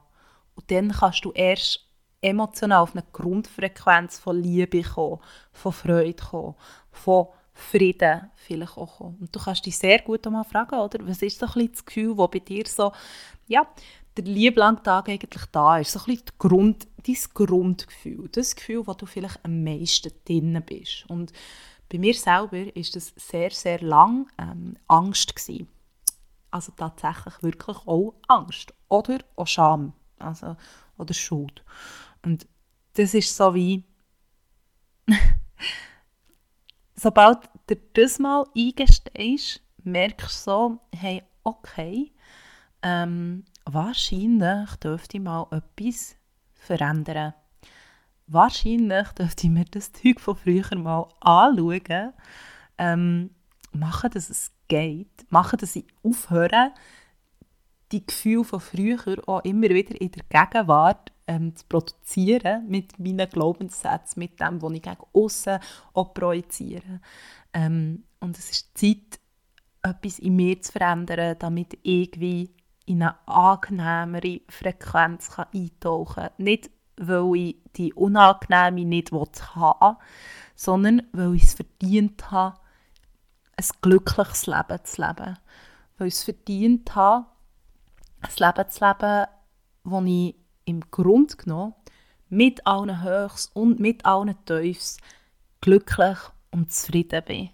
Und 0.55 0.71
dann 0.71 0.93
kannst 0.93 1.25
du 1.25 1.33
erst 1.33 1.87
emotional 2.23 2.83
auf 2.83 2.95
eine 2.95 3.05
Grundfrequenz 3.13 4.19
von 4.19 4.43
Liebe 4.43 4.83
kommen, 4.83 5.21
von 5.53 5.73
Freude 5.73 6.23
kommen, 6.23 6.55
von 6.91 7.29
Frieden 7.53 8.31
vielleicht 8.35 8.77
auch 8.77 8.99
kommen. 8.99 9.19
Und 9.21 9.35
du 9.35 9.41
kannst 9.41 9.67
dich 9.67 9.77
sehr 9.77 10.01
gut 10.01 10.27
einmal 10.27 10.45
fragen, 10.45 10.79
oder? 10.79 11.07
Was 11.07 11.23
ist 11.23 11.39
so 11.39 11.47
ein 11.47 11.71
das 11.71 11.85
Gefühl, 11.85 12.17
das 12.17 12.31
bei 12.31 12.39
dir 12.39 12.65
so, 12.67 12.93
ja, 13.47 13.67
der 14.17 14.25
lieblange 14.25 14.83
Tag 14.83 15.09
eigentlich 15.09 15.45
da 15.53 15.79
ist. 15.79 15.93
So 15.93 16.01
ein 16.01 16.07
bisschen 16.07 16.27
Grund, 16.39 16.89
dein 17.07 17.17
Grundgefühl. 17.35 18.29
Das 18.33 18.57
Gefühl, 18.57 18.87
wo 18.87 18.95
du 18.95 19.07
vielleicht 19.07 19.45
am 19.45 19.63
meisten 19.63 20.13
drin 20.25 20.63
bist. 20.67 21.05
Und 21.09 21.33
bei 21.91 21.99
mir 21.99 22.15
selber 22.15 22.75
ist 22.77 22.95
das 22.95 23.13
sehr, 23.17 23.51
sehr 23.51 23.81
lang 23.81 24.31
ähm, 24.39 24.77
Angst 24.87 25.35
gewesen. 25.35 25.69
Also 26.51 26.73
tatsächlich 26.77 27.43
wirklich 27.43 27.77
auch 27.87 28.15
Angst. 28.29 28.73
Oder 28.89 29.19
auch 29.37 29.47
Scham. 29.47 29.93
Also, 30.19 30.57
oder 30.97 31.15
Schuld. 31.15 31.65
Und 32.25 32.47
das 32.95 33.15
ist 33.15 33.37
so 33.37 33.55
wie, 33.55 33.85
sobald 36.95 37.39
du 37.67 37.77
das 37.95 38.19
mal 38.19 38.45
eingestehst, 38.57 39.61
merkst 39.83 40.47
du 40.47 40.51
so, 40.51 40.79
hey, 40.95 41.23
okay, 41.43 42.13
ähm, 42.83 43.45
wahrscheinlich 43.65 44.77
dürfte 44.77 45.17
ich 45.17 45.23
mal 45.23 45.47
etwas 45.51 46.17
verändern. 46.55 47.35
Wahrscheinlich 48.33 49.09
dürfte 49.09 49.49
ich 49.49 49.53
mir 49.53 49.65
das 49.65 49.91
Zeug 49.93 50.21
von 50.21 50.37
früher 50.37 50.77
mal 50.77 51.09
anschauen, 51.19 52.13
ähm, 52.79 53.31
machen, 53.73 54.11
dass 54.13 54.31
es 54.31 54.53
geht, 54.69 55.27
machen, 55.31 55.59
dass 55.59 55.75
ich 55.75 55.85
aufhöre, 56.05 56.73
die 57.91 58.07
Gefühle 58.07 58.45
von 58.45 58.61
früher 58.61 58.99
auch 59.27 59.43
immer 59.43 59.69
wieder 59.71 60.01
in 60.01 60.13
der 60.13 60.23
Gegenwart 60.29 61.11
ähm, 61.27 61.57
zu 61.57 61.65
produzieren 61.69 62.69
mit 62.69 63.01
meinen 63.01 63.29
Glaubenssätzen, 63.29 64.21
mit 64.21 64.39
dem, 64.39 64.63
was 64.63 64.73
ich 64.75 64.83
gegen 64.83 65.03
außen 65.13 65.59
projiziere. 66.15 67.01
Ähm, 67.53 68.05
und 68.21 68.39
es 68.39 68.49
ist 68.49 68.79
Zeit, 68.79 69.19
etwas 69.83 70.21
in 70.21 70.37
mir 70.37 70.63
zu 70.63 70.71
verändern, 70.71 71.35
damit 71.37 71.75
ich 71.75 71.81
irgendwie 71.83 72.51
in 72.87 73.03
eine 73.03 73.17
angenehmere 73.27 74.43
Frequenz 74.49 75.31
kann 75.31 75.47
eintauchen 75.53 76.29
kann. 76.39 76.59
Weil 77.01 77.37
ich 77.37 77.57
die 77.77 77.93
unangenehme 77.95 78.85
nicht 78.85 79.13
haben 79.13 79.97
sondern 80.61 81.03
weil 81.13 81.37
ich 81.37 81.45
es 81.45 81.55
verdient 81.55 82.31
habe, 82.31 82.59
ein 83.57 83.65
glückliches 83.81 84.47
Leben 84.47 84.85
zu 84.85 85.01
leben. 85.01 85.39
Weil 85.97 86.09
ich 86.09 86.15
es 86.15 86.25
verdient 86.25 86.95
habe, 86.95 87.25
ein 88.21 88.31
Leben 88.39 88.71
zu 88.71 88.85
leben, 88.85 89.27
das 89.85 90.05
ich 90.05 90.37
im 90.67 90.83
Grunde 90.91 91.35
genommen 91.37 91.75
mit 92.29 92.67
allen 92.67 93.03
Höchst 93.03 93.57
und 93.57 93.81
mit 93.81 94.05
allen 94.05 94.37
Tiefs 94.45 94.99
glücklich 95.63 96.19
und 96.51 96.71
zufrieden 96.71 97.25
bin. 97.25 97.49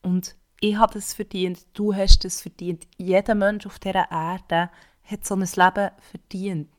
Und 0.00 0.34
ich 0.60 0.78
habe 0.78 0.98
es 0.98 1.12
verdient, 1.12 1.66
du 1.74 1.94
hast 1.94 2.24
es 2.24 2.40
verdient. 2.40 2.86
Jeder 2.96 3.34
Mensch 3.34 3.66
auf 3.66 3.78
dieser 3.78 4.10
Erde 4.10 4.70
hat 5.02 5.26
so 5.26 5.34
ein 5.34 5.40
Leben 5.40 5.90
verdient. 6.10 6.70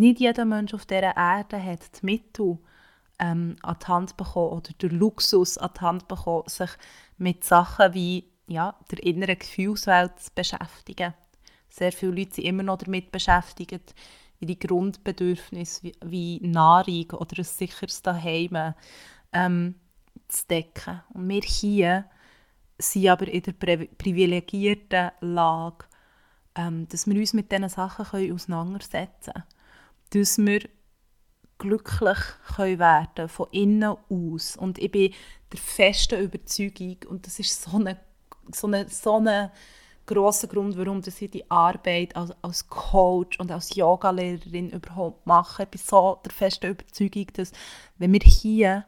Nicht 0.00 0.18
jeder 0.18 0.46
Mensch 0.46 0.72
auf 0.72 0.86
dieser 0.86 1.14
Erde 1.14 1.62
hat 1.62 2.00
die 2.00 2.06
Mittel 2.06 2.56
ähm, 3.18 3.56
an 3.60 3.76
die 3.82 3.86
Hand 3.86 4.16
bekommen 4.16 4.52
oder 4.52 4.72
den 4.80 4.98
Luxus 4.98 5.58
an 5.58 5.72
die 5.76 5.80
Hand 5.82 6.08
bekommen, 6.08 6.48
sich 6.48 6.70
mit 7.18 7.44
Sachen 7.44 7.92
wie 7.92 8.24
ja, 8.46 8.74
der 8.90 9.02
inneren 9.02 9.38
Gefühlswelt 9.38 10.18
zu 10.18 10.30
beschäftigen. 10.34 11.12
Sehr 11.68 11.92
viele 11.92 12.12
Leute 12.12 12.36
sind 12.36 12.46
immer 12.46 12.62
noch 12.62 12.78
damit 12.78 13.12
beschäftigt, 13.12 13.94
ihre 14.38 14.56
Grundbedürfnisse 14.56 15.82
wie, 15.82 15.94
wie 16.02 16.40
Nahrung 16.48 17.10
oder 17.10 17.36
ein 17.36 17.44
sicheres 17.44 18.00
Daheim 18.00 18.72
ähm, 19.34 19.74
zu 20.28 20.46
decken. 20.46 21.02
Und 21.12 21.28
wir 21.28 21.42
hier 21.42 22.06
sind 22.78 23.06
aber 23.06 23.28
in 23.28 23.42
der 23.42 23.52
privilegierten 23.52 25.10
Lage, 25.20 25.84
ähm, 26.54 26.88
dass 26.88 27.06
wir 27.06 27.16
uns 27.16 27.34
mit 27.34 27.52
diesen 27.52 27.68
Sachen 27.68 28.06
können 28.06 28.32
auseinandersetzen 28.32 29.34
können. 29.34 29.59
Dass 30.10 30.38
wir 30.38 30.60
glücklich 31.58 32.18
können 32.56 32.78
werden 32.78 33.28
von 33.28 33.46
innen 33.52 33.96
aus. 34.08 34.56
Und 34.56 34.78
ich 34.78 34.90
bin 34.90 35.12
der 35.52 35.58
festen 35.58 36.20
Überzeugung, 36.20 36.96
und 37.08 37.26
das 37.26 37.38
ist 37.38 37.62
so 37.62 37.76
eine, 37.76 37.98
so 38.52 38.66
eine, 38.66 38.88
so 38.88 39.16
eine 39.16 39.52
grosser 40.06 40.48
Grund, 40.48 40.76
warum 40.76 41.02
ich 41.06 41.30
die 41.30 41.48
Arbeit 41.50 42.16
als, 42.16 42.32
als 42.42 42.68
Coach 42.68 43.38
und 43.38 43.52
als 43.52 43.74
Yogalehrerin 43.76 44.70
überhaupt 44.70 45.26
mache. 45.26 45.62
Ich 45.64 45.68
bin 45.68 45.80
so 45.80 46.18
der 46.24 46.32
festen 46.32 46.70
Überzeugung, 46.70 47.26
dass 47.34 47.52
wenn 47.98 48.12
wir 48.12 48.20
hier 48.20 48.86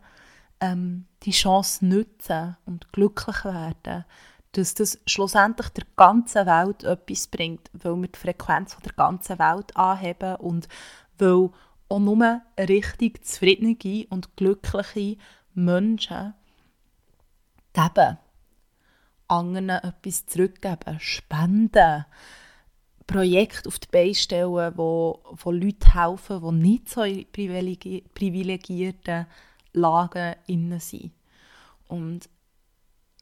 ähm, 0.61 1.07
die 1.23 1.31
Chance 1.31 1.85
nutzen 1.85 2.57
und 2.65 2.93
glücklich 2.93 3.45
werden, 3.45 4.05
dass 4.53 4.75
das 4.75 4.99
schlussendlich 5.07 5.69
der 5.71 5.85
ganzen 5.97 6.47
Welt 6.47 6.85
etwas 6.85 7.27
bringt, 7.27 7.71
weil 7.73 7.97
wir 7.97 8.09
die 8.09 8.19
Frequenz 8.19 8.77
der 8.85 8.93
ganzen 8.93 9.39
Welt 9.39 9.77
anheben 9.77 10.37
und 10.37 10.69
weil 11.19 11.51
auch 11.89 11.99
nur 11.99 12.43
richtig 12.59 13.25
zufriedene 13.25 14.07
und 14.09 14.37
glückliche 14.37 15.19
Menschen 15.55 16.35
geben, 17.73 18.19
anderen 19.29 19.69
etwas 19.71 20.27
zurückgeben, 20.27 20.99
spenden, 21.01 22.05
Projekte 23.07 23.69
auf 23.69 23.79
die 23.79 23.89
Beine 23.91 24.15
stellen, 24.15 24.73
wo, 24.77 25.23
wo 25.25 25.51
Leute 25.51 25.95
helfen, 25.95 26.41
die 26.41 26.69
nicht 26.69 26.89
so 26.89 27.03
in 27.03 27.27
privilegierten 27.31 29.27
Lagen 29.73 30.35
sind. 30.79 31.13
Und 31.89 32.29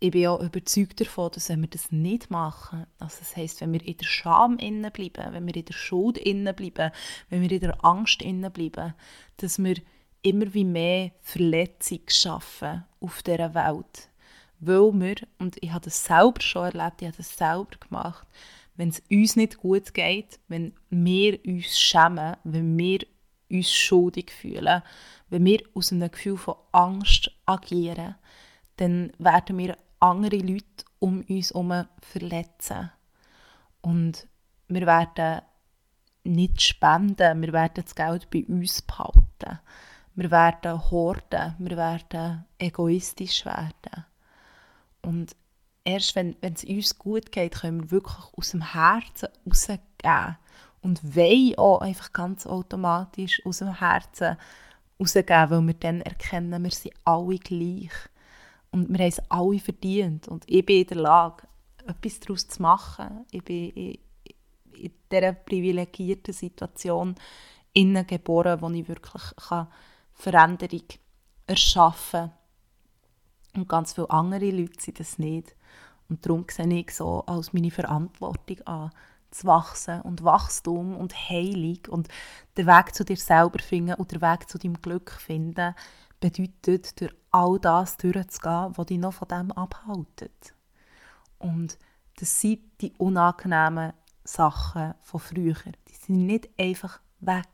ich 0.03 0.11
bin 0.11 0.27
auch 0.27 0.41
überzeugt 0.41 1.01
davon, 1.01 1.31
dass 1.33 1.51
wenn 1.51 1.61
wir 1.61 1.69
das 1.69 1.93
nicht 1.93 2.31
machen, 2.31 2.87
also 2.99 3.19
das 3.19 3.37
heisst, 3.37 3.61
wenn 3.61 3.75
wir 3.75 3.87
in 3.87 3.99
der 3.99 4.07
Scham 4.07 4.57
innen 4.57 4.91
bleiben, 4.91 5.35
wenn 5.35 5.47
wir 5.47 5.55
in 5.55 5.65
der 5.67 5.75
Schuld 5.75 6.17
innen 6.17 6.57
bleiben, 6.57 6.91
wenn 7.29 7.43
wir 7.43 7.53
in 7.53 7.61
der 7.61 7.85
Angst 7.85 8.23
innen 8.23 8.51
bleiben, 8.51 8.95
dass 9.37 9.63
wir 9.63 9.77
immer 10.23 10.53
wie 10.55 10.65
mehr 10.65 11.13
Verletzung 11.21 12.01
schaffen 12.09 12.85
auf 13.01 13.23
dieser 13.23 13.55
Welt. 13.55 14.09
Weil 14.59 14.93
wir, 14.95 15.17
und 15.39 15.57
ich 15.63 15.71
habe 15.71 15.85
das 15.85 16.03
selber 16.03 16.41
schon 16.41 16.65
erlebt, 16.65 17.03
ich 17.03 17.09
habe 17.09 17.17
das 17.19 17.37
selber 17.37 17.77
gemacht, 17.79 18.27
wenn 18.77 18.89
es 18.89 19.03
uns 19.11 19.37
nicht 19.37 19.59
gut 19.59 19.93
geht, 19.93 20.41
wenn 20.49 20.73
wir 20.89 21.39
uns 21.45 21.79
schämen, 21.79 22.37
wenn 22.45 22.79
wir 22.79 23.01
uns 23.51 23.71
schuldig 23.71 24.31
fühlen, 24.31 24.83
wenn 25.29 25.45
wir 25.45 25.61
aus 25.75 25.93
einem 25.93 26.11
Gefühl 26.11 26.39
von 26.39 26.55
Angst 26.73 27.31
agieren, 27.45 28.15
dann 28.77 29.13
werden 29.19 29.59
wir 29.59 29.77
andere 30.01 30.39
Leute 30.39 30.85
um 30.99 31.25
uns 31.29 31.51
herum 31.51 31.85
verletzen. 32.01 32.91
Und 33.81 34.27
wir 34.69 34.87
werden 34.87 35.43
nicht 36.25 36.61
spenden, 36.63 37.43
wir 37.43 37.53
werden 37.53 37.83
das 37.85 37.95
Geld 37.95 38.31
bei 38.31 38.45
uns 38.47 38.83
behalten. 38.83 39.61
Wir 40.15 40.31
werden 40.31 40.91
horden, 40.91 41.55
wir 41.59 41.77
werden 41.77 42.45
egoistisch 42.59 43.45
werden. 43.47 44.05
Und 45.03 45.35
erst 45.85 46.15
wenn, 46.15 46.37
wenn 46.41 46.55
es 46.55 46.65
uns 46.65 46.99
gut 46.99 47.33
geht, 47.33 47.55
können 47.55 47.85
wir 47.85 47.91
wirklich 47.91 48.25
aus 48.37 48.51
dem 48.51 48.73
Herzen 48.73 49.29
rausgeben. 49.47 50.37
Und 50.83 51.15
wollen 51.15 51.59
auch 51.59 51.81
einfach 51.83 52.13
ganz 52.13 52.47
automatisch 52.47 53.45
aus 53.45 53.59
dem 53.59 53.79
Herzen 53.79 54.37
rausgeben, 54.99 55.51
weil 55.51 55.67
wir 55.67 55.75
dann 55.75 56.01
erkennen, 56.01 56.63
wir 56.63 56.71
sind 56.71 56.95
alle 57.05 57.39
gleich. 57.39 57.93
Und 58.71 58.89
wir 58.89 58.99
haben 58.99 59.09
es 59.09 59.31
alle 59.31 59.59
verdient. 59.59 60.29
Und 60.29 60.45
ich 60.47 60.65
bin 60.65 60.83
in 60.83 60.87
der 60.87 60.97
Lage, 60.99 61.47
etwas 61.87 62.21
daraus 62.21 62.49
zu 62.49 62.63
machen. 62.63 63.27
Ich 63.31 63.43
bin 63.43 63.71
in, 63.71 63.99
dieser 65.13 65.33
privilegierten 65.33 66.33
Situation 66.33 67.15
innen 67.73 68.07
geboren, 68.07 68.61
wo 68.61 68.71
ich 68.71 68.89
wirklich 68.89 69.23
kann 69.37 69.69
Veränderung 70.13 70.85
erschaffen 71.47 72.31
kann. 72.31 73.61
Und 73.63 73.69
ganz 73.69 73.93
viele 73.93 74.11
andere 74.11 74.51
Leute 74.51 74.81
sind 74.81 75.01
das 75.01 75.19
nicht. 75.19 75.55
Und 76.09 76.25
darum 76.25 76.45
sehe 76.49 76.67
ich 76.67 76.95
so 76.95 77.25
als 77.27 77.53
meine 77.53 77.71
Verantwortung 77.71 78.61
an, 78.67 78.91
zu 79.31 79.47
wachsen 79.47 80.01
und 80.03 80.25
Wachstum 80.25 80.97
und 80.97 81.15
Heilung 81.15 81.79
und 81.89 82.09
den 82.57 82.67
Weg 82.67 82.95
zu 82.95 83.05
dir 83.05 83.17
selber 83.17 83.61
finden 83.61 83.95
und 83.95 84.11
den 84.11 84.21
Weg 84.21 84.49
zu 84.49 84.59
deinem 84.59 84.81
Glück 84.81 85.13
finden, 85.13 85.75
bedeutet, 86.21 87.01
durch 87.01 87.13
all 87.31 87.59
das 87.59 87.97
durchzugehen, 87.97 88.73
was 88.77 88.87
dich 88.87 88.99
noch 88.99 89.15
von 89.15 89.29
dem 89.29 89.53
abhaltet. 89.53 90.55
Und 91.39 91.79
das 92.19 92.41
sind 92.41 92.61
die 92.81 92.93
unangenehmen 92.99 93.93
Sachen 94.25 94.95
von 95.01 95.21
früher. 95.21 95.57
Die 95.89 95.95
sind 95.95 96.27
nicht 96.27 96.51
einfach 96.59 97.01
weg 97.21 97.49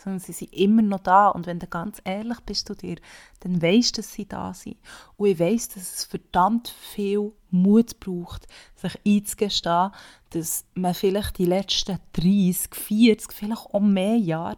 sondern 0.00 0.20
sie 0.20 0.32
sind 0.32 0.52
immer 0.52 0.82
noch 0.82 1.00
da. 1.00 1.28
Und 1.28 1.46
wenn 1.46 1.58
du 1.58 1.66
ganz 1.66 2.00
ehrlich 2.04 2.40
bist 2.40 2.66
zu 2.66 2.74
dir, 2.74 2.96
dann 3.40 3.60
weißt 3.60 3.96
du, 3.96 4.02
dass 4.02 4.12
sie 4.12 4.26
da 4.26 4.54
sind. 4.54 4.76
Und 5.16 5.28
ich 5.28 5.38
weiß, 5.38 5.68
dass 5.70 5.94
es 5.94 6.04
verdammt 6.04 6.68
viel 6.68 7.32
Mut 7.50 8.00
braucht, 8.00 8.46
sich 8.74 8.98
einzugestehen, 9.06 9.90
dass 10.30 10.64
man 10.74 10.94
vielleicht 10.94 11.38
die 11.38 11.46
letzten 11.46 11.98
30, 12.14 12.74
40, 12.74 13.32
vielleicht 13.32 13.66
auch 13.66 13.80
mehr 13.80 14.16
Jahre 14.16 14.56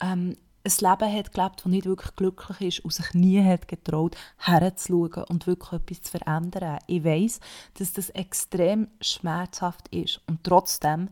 ähm, 0.00 0.36
ein 0.62 0.72
Leben 0.78 1.16
hat 1.16 1.32
gelebt, 1.32 1.60
das 1.60 1.66
nicht 1.66 1.86
wirklich 1.86 2.14
glücklich 2.16 2.60
ist 2.60 2.84
und 2.84 2.92
sich 2.92 3.14
nie 3.14 3.42
hat 3.42 3.68
getraut, 3.68 4.16
herzuschauen 4.36 5.24
und 5.28 5.46
wirklich 5.46 5.72
etwas 5.72 6.02
zu 6.02 6.18
verändern. 6.18 6.78
Ich 6.86 7.02
weiß, 7.04 7.40
dass 7.78 7.92
das 7.92 8.10
extrem 8.10 8.88
schmerzhaft 9.00 9.88
ist 9.88 10.20
und 10.26 10.44
trotzdem 10.44 11.08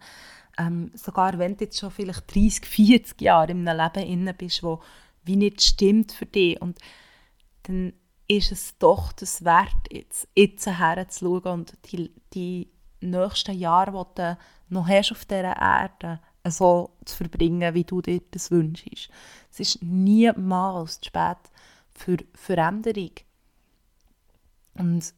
ähm, 0.59 0.91
sogar 0.95 1.39
wenn 1.39 1.57
du 1.57 1.65
jetzt 1.65 1.79
schon 1.79 1.91
vielleicht 1.91 2.35
30, 2.35 2.67
40 2.67 3.21
Jahre 3.23 3.53
in 3.53 3.67
einem 3.67 3.81
Leben 3.81 4.09
inne 4.09 4.35
bist, 4.35 4.63
wo 4.63 4.81
wie 5.25 5.37
nicht 5.37 5.63
stimmt 5.63 6.13
für 6.13 6.27
dich 6.27 6.61
und 6.61 6.79
dann 7.65 7.93
ist 8.27 8.53
es 8.53 8.77
doch 8.79 9.13
das 9.13 9.45
wert, 9.45 9.73
jetzt, 9.91 10.29
jetzt 10.35 10.67
herzuschauen 10.67 11.53
und 11.53 11.79
die, 11.91 12.13
die 12.35 12.71
nächsten 13.01 13.59
Jahre, 13.59 13.93
die 13.93 14.21
du 14.21 14.39
noch 14.69 14.89
hast 14.89 15.13
auf 15.13 15.25
dieser 15.25 15.57
Erde, 15.57 16.21
so 16.51 16.97
zu 17.05 17.17
verbringen, 17.17 17.75
wie 17.75 17.85
du 17.85 18.01
dir 18.01 18.21
das 18.31 18.51
wünschst. 18.51 19.11
Es 19.51 19.61
ist 19.61 19.83
niemals 19.83 21.01
zu 21.01 21.09
spät 21.09 21.39
für 21.95 22.19
Veränderung. 22.35 23.13
Und 24.75 25.15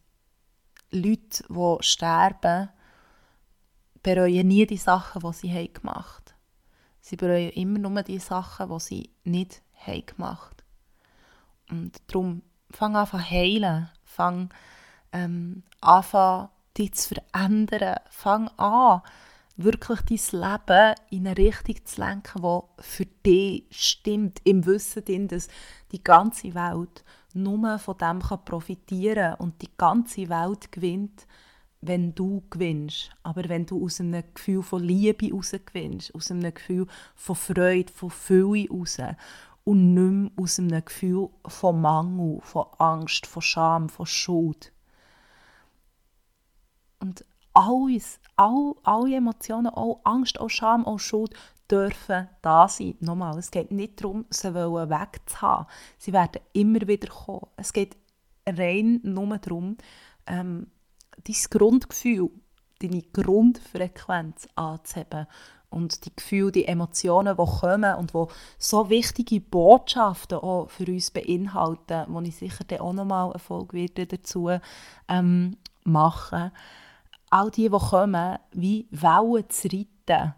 Leute, 0.91 1.43
die 1.47 1.83
sterben, 1.83 2.69
bereuen 4.03 4.47
nie 4.47 4.65
die 4.65 4.77
Sachen, 4.77 5.21
die 5.21 5.33
sie 5.33 5.53
haben 5.53 5.73
gemacht 5.73 6.31
haben. 6.31 6.39
Sie 7.01 7.15
bereuen 7.15 7.51
immer 7.51 7.79
nur 7.79 8.03
die 8.03 8.19
Sachen, 8.19 8.69
die 8.69 8.79
sie 8.79 9.09
nicht 9.23 9.61
haben 9.75 10.05
gemacht 10.05 10.63
Und 11.69 12.01
darum 12.07 12.41
fang 12.71 12.95
an 12.95 13.07
zu 13.07 13.19
heilen, 13.19 13.89
fang 14.03 14.53
ähm, 15.11 15.63
an, 15.81 16.49
dich 16.77 16.93
zu 16.93 17.15
verändern, 17.15 17.99
fang 18.09 18.47
an, 18.57 19.01
wirklich 19.57 20.01
dein 20.01 20.41
Leben 20.41 20.95
in 21.09 21.27
eine 21.27 21.37
Richtung 21.37 21.85
zu 21.85 22.01
lenken, 22.01 22.41
die 22.41 22.83
für 22.83 23.05
dich 23.05 23.65
stimmt, 23.69 24.41
im 24.43 24.65
Wissen, 24.65 25.27
dass 25.27 25.47
die 25.91 26.03
ganze 26.03 26.53
Welt 26.53 27.03
nur 27.33 27.79
von 27.79 27.97
dem 27.97 28.19
profitieren 28.19 29.31
kann 29.31 29.39
und 29.39 29.61
die 29.61 29.69
ganze 29.77 30.29
Welt 30.29 30.71
gewinnt, 30.71 31.27
wenn 31.81 32.13
du 32.13 32.43
gewinnst, 32.49 33.09
aber 33.23 33.49
wenn 33.49 33.65
du 33.65 33.83
aus 33.83 33.99
einem 33.99 34.23
Gefühl 34.35 34.61
von 34.61 34.83
Liebe 34.83 35.27
heraus 35.27 35.51
gewinnst, 35.65 36.13
aus 36.13 36.29
einem 36.29 36.53
Gefühl 36.53 36.85
von 37.15 37.35
Freude, 37.35 37.91
von 37.91 38.11
Fülle 38.11 38.67
heraus 38.67 38.97
und 39.63 39.93
nicht 39.93 40.11
mehr 40.11 40.43
aus 40.43 40.59
einem 40.59 40.85
Gefühl 40.85 41.29
von 41.47 41.81
Mangel, 41.81 42.39
von 42.41 42.67
Angst, 42.77 43.25
von 43.25 43.41
Scham, 43.41 43.89
von 43.89 44.05
Schuld. 44.05 44.71
Und 46.99 47.25
alles, 47.53 48.19
all, 48.35 48.75
alle 48.83 49.15
Emotionen, 49.15 49.67
auch 49.67 50.01
Angst, 50.03 50.39
auch 50.39 50.49
Scham, 50.49 50.85
auch 50.85 50.99
Schuld 50.99 51.33
dürfen 51.69 52.27
da 52.41 52.67
sein. 52.67 52.95
Nochmal, 52.99 53.37
es 53.37 53.51
geht 53.51 53.71
nicht 53.71 54.03
darum, 54.03 54.25
sie 54.29 54.53
wegzuhaben. 54.53 55.67
Sie 55.97 56.13
werden 56.13 56.41
immer 56.53 56.87
wieder 56.87 57.07
kommen. 57.07 57.47
Es 57.55 57.71
geht 57.73 57.95
rein 58.47 58.99
nur 59.03 59.37
darum, 59.37 59.77
ähm, 60.27 60.67
dein 61.23 61.35
Grundgefühl, 61.49 62.29
deine 62.81 63.01
Grundfrequenz 63.01 64.47
anzuheben 64.55 65.27
und 65.69 66.05
die 66.05 66.15
Gefühle, 66.15 66.51
die 66.51 66.65
Emotionen, 66.65 67.37
die 67.37 67.59
kommen 67.59 67.95
und 67.95 68.13
die 68.13 68.25
so 68.57 68.89
wichtige 68.89 69.39
Botschaften 69.39 70.39
auch 70.39 70.69
für 70.69 70.85
uns 70.85 71.11
beinhalten, 71.11 72.05
wo 72.07 72.19
ich 72.21 72.35
sicher 72.35 72.65
dann 72.65 72.81
auch 72.81 72.93
nochmal 72.93 73.29
eine 73.29 73.39
Folge 73.39 73.87
dazu 73.87 74.49
ähm, 75.07 75.57
machen 75.83 76.51
all 77.31 77.49
die, 77.49 77.69
die 77.69 77.77
kommen, 77.77 78.37
wie 78.51 78.87
Wellen 78.91 79.49
zu 79.49 79.67
reiten, 79.67 80.33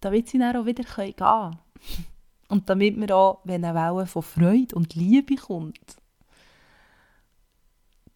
damit 0.00 0.28
sie 0.28 0.38
dann 0.38 0.56
auch 0.56 0.66
wieder 0.66 0.84
gehen 0.84 1.16
können. 1.16 1.58
Und 2.48 2.70
damit 2.70 2.96
wir 2.96 3.14
auch, 3.14 3.40
wenn 3.44 3.64
eine 3.64 3.74
Welle 3.74 4.06
von 4.06 4.22
Freude 4.22 4.74
und 4.74 4.94
Liebe 4.94 5.36
kommt, 5.36 5.96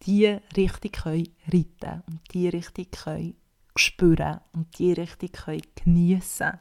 die 0.01 0.25
richtig 0.57 0.93
können 0.93 1.35
reiten 1.45 2.01
und 2.07 2.19
die 2.33 2.49
richtig 2.49 2.91
können 2.91 3.35
spüren 3.75 4.39
und 4.53 4.77
die 4.79 4.93
richtig 4.93 5.33
können 5.33 5.61
geniessen. 5.75 6.59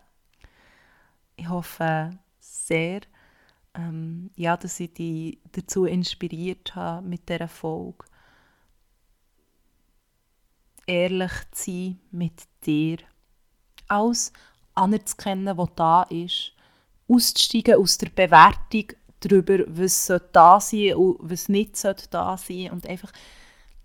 Ich 1.36 1.48
hoffe 1.48 2.10
sehr, 2.40 3.00
ähm, 3.74 4.30
ja, 4.36 4.56
dass 4.58 4.78
ich 4.80 4.92
dich 4.92 5.38
dazu 5.52 5.86
inspiriert 5.86 6.74
habe 6.74 7.08
mit 7.08 7.28
dieser 7.28 7.48
Folge. 7.48 8.04
Ehrlich 10.86 11.32
zu 11.52 11.70
sein 11.70 12.00
mit 12.10 12.42
dir. 12.64 12.98
Alles 13.88 14.32
anzukennen, 14.74 15.56
was 15.56 15.68
da 15.76 16.02
ist. 16.04 16.52
Auszusteigen 17.08 17.76
aus 17.76 17.98
der 17.98 18.08
Bewertung 18.08 18.86
darüber, 19.20 19.58
was 19.66 20.12
da 20.32 20.60
sein 20.60 20.94
und 20.94 21.18
was 21.20 21.48
nicht 21.48 21.82
da 22.10 22.36
sein 22.36 22.70
Und 22.70 22.86
einfach 22.86 23.12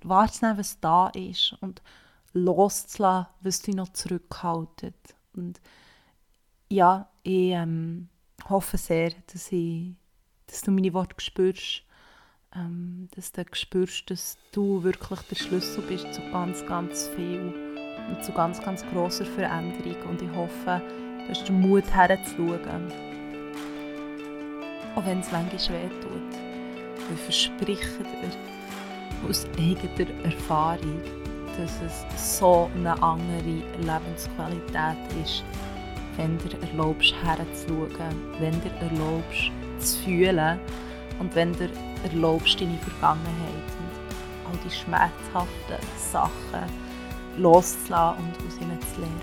wahrzunehmen, 0.01 0.57
was 0.57 0.79
da 0.79 1.09
ist 1.09 1.55
und 1.61 1.81
loszulassen, 2.33 3.27
was 3.41 3.61
dich 3.61 3.75
noch 3.75 3.89
zurückhaltet. 3.93 4.95
Und 5.33 5.59
ja, 6.69 7.09
ich 7.23 7.51
ähm, 7.51 8.09
hoffe 8.49 8.77
sehr, 8.77 9.11
dass, 9.31 9.51
ich, 9.51 9.93
dass 10.47 10.61
du 10.61 10.71
meine 10.71 10.93
Worte 10.93 11.15
spürst, 11.19 11.83
ähm, 12.57 13.07
dass 13.15 13.31
du 13.31 13.43
spürst, 13.51 14.09
dass 14.09 14.37
du 14.51 14.83
wirklich 14.83 15.19
der 15.21 15.35
Schlüssel 15.35 15.83
bist 15.87 16.13
zu 16.13 16.21
ganz, 16.31 16.65
ganz 16.65 17.09
viel 17.15 17.53
und 18.09 18.23
zu 18.23 18.31
ganz, 18.31 18.61
ganz 18.61 18.85
grosser 18.91 19.25
Veränderung. 19.25 19.95
Und 20.09 20.21
ich 20.21 20.31
hoffe, 20.31 20.81
du 21.23 21.29
hast 21.29 21.47
den 21.47 21.59
Mut 21.59 21.83
herzuschauen. 21.91 22.91
Auch 24.95 25.05
wenn 25.05 25.19
es 25.19 25.31
manchmal 25.31 25.83
weh 25.83 25.89
tut. 26.01 27.13
Ich 27.13 27.21
verspreche 27.21 28.03
dir 28.03 29.29
aus 29.29 29.45
eigener 29.57 30.25
Erfahrung, 30.25 31.01
dass 31.57 31.81
es 31.81 32.39
so 32.39 32.69
eine 32.75 33.01
andere 33.01 33.61
Lebensqualität 33.79 34.97
ist, 35.23 35.43
wenn 36.17 36.37
du 36.39 36.49
erlaubst, 36.67 37.13
herzuschauen, 37.23 38.15
wenn 38.39 38.59
du 38.61 38.69
erlaubst, 38.79 39.51
zu 39.79 39.99
fühlen 40.03 40.59
und 41.19 41.33
wenn 41.35 41.53
du 41.53 41.69
erlaubst, 42.03 42.59
deine 42.59 42.77
Vergangenheit 42.77 43.67
und 43.79 44.51
all 44.51 44.59
die 44.63 44.69
schmerzhaften 44.69 45.87
Sachen 45.97 46.87
loszulassen 47.37 48.23
und 48.23 48.47
aus 48.47 48.61
ihnen 48.61 48.79
zu 48.81 49.01
lernen. 49.01 49.21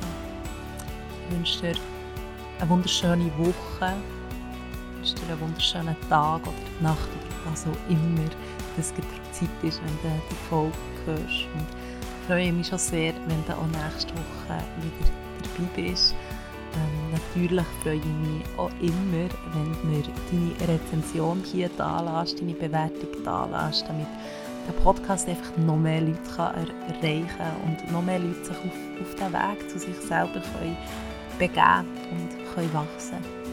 Ich 1.28 1.36
wünsche 1.36 1.60
dir 1.60 1.80
eine 2.60 2.70
wunderschöne 2.70 3.30
Woche, 3.38 3.94
ich 5.02 5.10
wünsche 5.10 5.14
dir 5.14 5.32
einen 5.32 5.40
wunderschönen 5.40 5.96
Tag 6.08 6.42
oder 6.42 6.88
Nacht 6.88 7.08
oder 7.08 7.50
was 7.50 7.66
auch 7.66 7.90
immer 7.90 8.30
das 8.76 8.92
Zeit 8.94 9.48
ist, 9.62 9.80
wenn 9.82 10.10
du 10.10 10.20
die 10.30 10.48
Folge 10.48 10.76
hörst. 11.06 11.48
Und 11.54 11.66
ich 12.20 12.26
freue 12.26 12.52
mich 12.52 12.68
schon 12.68 12.78
sehr, 12.78 13.12
wenn 13.26 13.44
du 13.46 13.52
auch 13.52 13.66
nächste 13.66 14.12
Woche 14.14 14.58
wieder 14.80 15.10
dabei 15.42 15.82
bist. 15.90 16.14
Ähm, 16.76 17.12
natürlich 17.12 17.66
freue 17.82 17.96
ich 17.96 18.04
mich 18.04 18.42
auch 18.56 18.70
immer, 18.80 19.28
wenn 19.52 19.90
mir 19.90 20.02
deine 20.02 20.72
Rezension 20.72 21.42
hier 21.44 21.70
da 21.76 22.20
lässt, 22.20 22.40
deine 22.40 22.54
Bewertung 22.54 23.08
da 23.24 23.46
lässt, 23.46 23.88
damit 23.88 24.06
der 24.66 24.72
Podcast 24.82 25.28
einfach 25.28 25.56
noch 25.58 25.76
mehr 25.76 26.00
Leute 26.00 26.18
kann 26.34 26.54
erreichen 26.88 27.28
kann 27.36 27.56
und 27.64 27.92
noch 27.92 28.02
mehr 28.02 28.18
Leute 28.18 28.44
sich 28.44 28.56
auf, 28.56 28.64
auf 29.00 29.14
den 29.14 29.32
Weg 29.32 29.70
zu 29.70 29.78
sich 29.78 29.96
selber 29.96 30.40
können 30.40 30.76
begeben 31.38 31.86
und 32.10 32.54
können 32.54 32.72
wachsen 32.72 33.18
können. 33.22 33.43